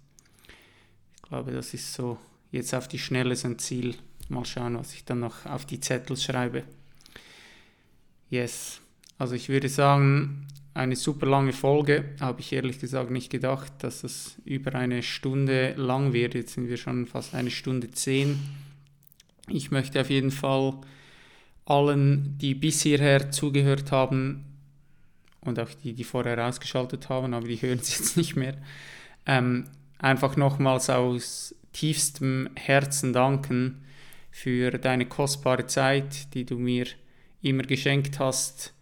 [1.16, 2.18] Ich glaube, das ist so
[2.52, 3.96] jetzt auf die Schnelle so ein Ziel.
[4.30, 6.64] Mal schauen, was ich dann noch auf die Zettel schreibe.
[8.30, 8.82] Yes.
[9.18, 12.05] Also ich würde sagen, eine super lange Folge.
[12.19, 16.33] Habe ich ehrlich gesagt nicht gedacht, dass es über eine Stunde lang wird.
[16.33, 18.39] Jetzt sind wir schon fast eine Stunde zehn.
[19.47, 20.74] Ich möchte auf jeden Fall
[21.66, 24.45] allen, die bis hierher zugehört haben
[25.41, 28.58] und auch die, die vorher ausgeschaltet haben, aber die hören es jetzt nicht mehr,
[29.25, 29.66] ähm,
[30.00, 33.83] einfach nochmals aus tiefstem Herzen danken
[34.32, 36.86] für deine kostbare Zeit, die du mir
[37.41, 38.72] immer geschenkt hast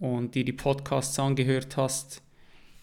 [0.00, 2.22] und die die Podcasts angehört hast.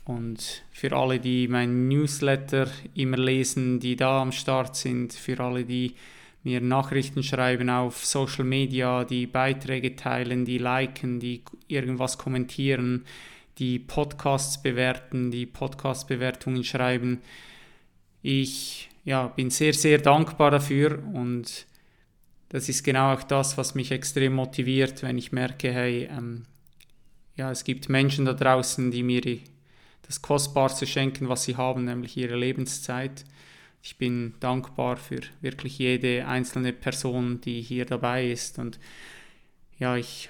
[0.06, 5.66] Und für alle, die meinen Newsletter immer lesen, die da am Start sind, für alle,
[5.66, 5.96] die
[6.44, 13.04] mir Nachrichten schreiben auf Social Media, die Beiträge teilen, die liken, die irgendwas kommentieren,
[13.58, 17.22] die Podcasts bewerten, die Podcast-Bewertungen schreiben.
[18.22, 21.66] Ich ja, bin sehr, sehr dankbar dafür und
[22.50, 26.44] das ist genau auch das, was mich extrem motiviert, wenn ich merke, hey, ähm,
[27.36, 29.40] ja, es gibt Menschen da draußen, die mir
[30.04, 33.26] das Kostbarste schenken, was sie haben, nämlich ihre Lebenszeit.
[33.82, 38.58] Ich bin dankbar für wirklich jede einzelne Person, die hier dabei ist.
[38.58, 38.80] Und
[39.78, 40.30] ja, ich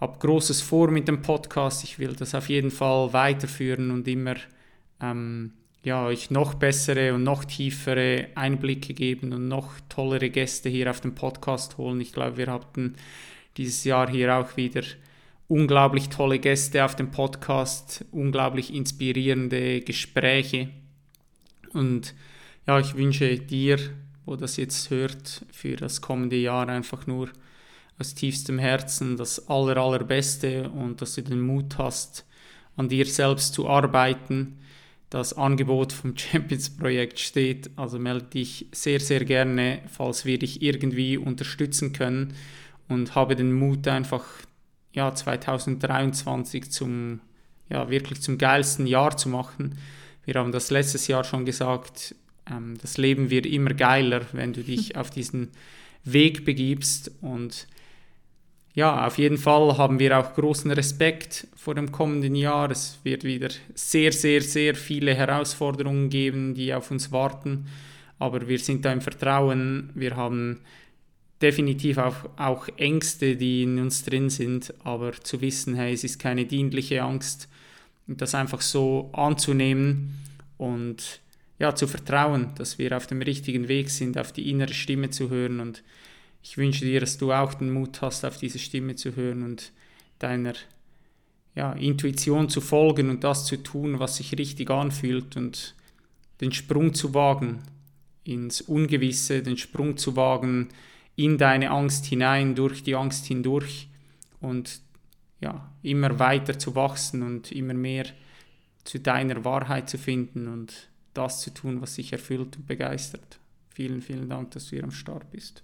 [0.00, 1.82] habe Großes vor mit dem Podcast.
[1.84, 4.36] Ich will das auf jeden Fall weiterführen und immer
[5.00, 5.52] ähm,
[5.82, 11.00] ja, euch noch bessere und noch tiefere Einblicke geben und noch tollere Gäste hier auf
[11.00, 12.00] den Podcast holen.
[12.00, 12.94] Ich glaube, wir hatten
[13.56, 14.82] dieses Jahr hier auch wieder
[15.54, 20.70] unglaublich tolle Gäste auf dem Podcast, unglaublich inspirierende Gespräche.
[21.72, 22.12] Und
[22.66, 23.78] ja, ich wünsche dir,
[24.26, 27.28] wo das jetzt hört, für das kommende Jahr einfach nur
[28.00, 32.26] aus tiefstem Herzen das aller, allerbeste und dass du den Mut hast,
[32.76, 34.58] an dir selbst zu arbeiten.
[35.08, 41.16] Das Angebot vom Champions-Projekt steht, also melde dich sehr, sehr gerne, falls wir dich irgendwie
[41.16, 42.34] unterstützen können
[42.88, 44.24] und habe den Mut einfach
[44.94, 47.20] ja, 2023 zum,
[47.68, 49.78] ja, wirklich zum geilsten Jahr zu machen.
[50.24, 52.14] Wir haben das letztes Jahr schon gesagt,
[52.50, 55.50] ähm, das Leben wird immer geiler, wenn du dich auf diesen
[56.04, 57.66] Weg begibst und
[58.74, 62.72] ja, auf jeden Fall haben wir auch großen Respekt vor dem kommenden Jahr.
[62.72, 67.66] Es wird wieder sehr, sehr, sehr viele Herausforderungen geben, die auf uns warten.
[68.18, 69.90] Aber wir sind da im Vertrauen.
[69.94, 70.60] Wir haben
[71.44, 74.72] definitiv auch, auch Ängste, die in uns drin sind.
[74.82, 77.48] Aber zu wissen, hey, es ist keine dienliche Angst,
[78.06, 80.18] das einfach so anzunehmen
[80.56, 81.20] und
[81.58, 85.30] ja, zu vertrauen, dass wir auf dem richtigen Weg sind, auf die innere Stimme zu
[85.30, 85.82] hören und
[86.42, 89.72] ich wünsche dir, dass du auch den Mut hast, auf diese Stimme zu hören und
[90.18, 90.52] deiner
[91.54, 95.74] ja, Intuition zu folgen und das zu tun, was sich richtig anfühlt und
[96.40, 97.62] den Sprung zu wagen
[98.24, 100.68] ins Ungewisse, den Sprung zu wagen
[101.16, 103.88] in deine Angst hinein, durch die Angst hindurch
[104.40, 104.80] und
[105.40, 108.06] ja, immer weiter zu wachsen und immer mehr
[108.84, 113.38] zu deiner Wahrheit zu finden und das zu tun, was dich erfüllt und begeistert.
[113.70, 115.62] Vielen, vielen Dank, dass du hier am Start bist.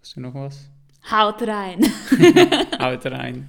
[0.00, 0.68] Hast du noch was?
[1.10, 1.80] Haut rein.
[2.80, 3.48] Haut rein.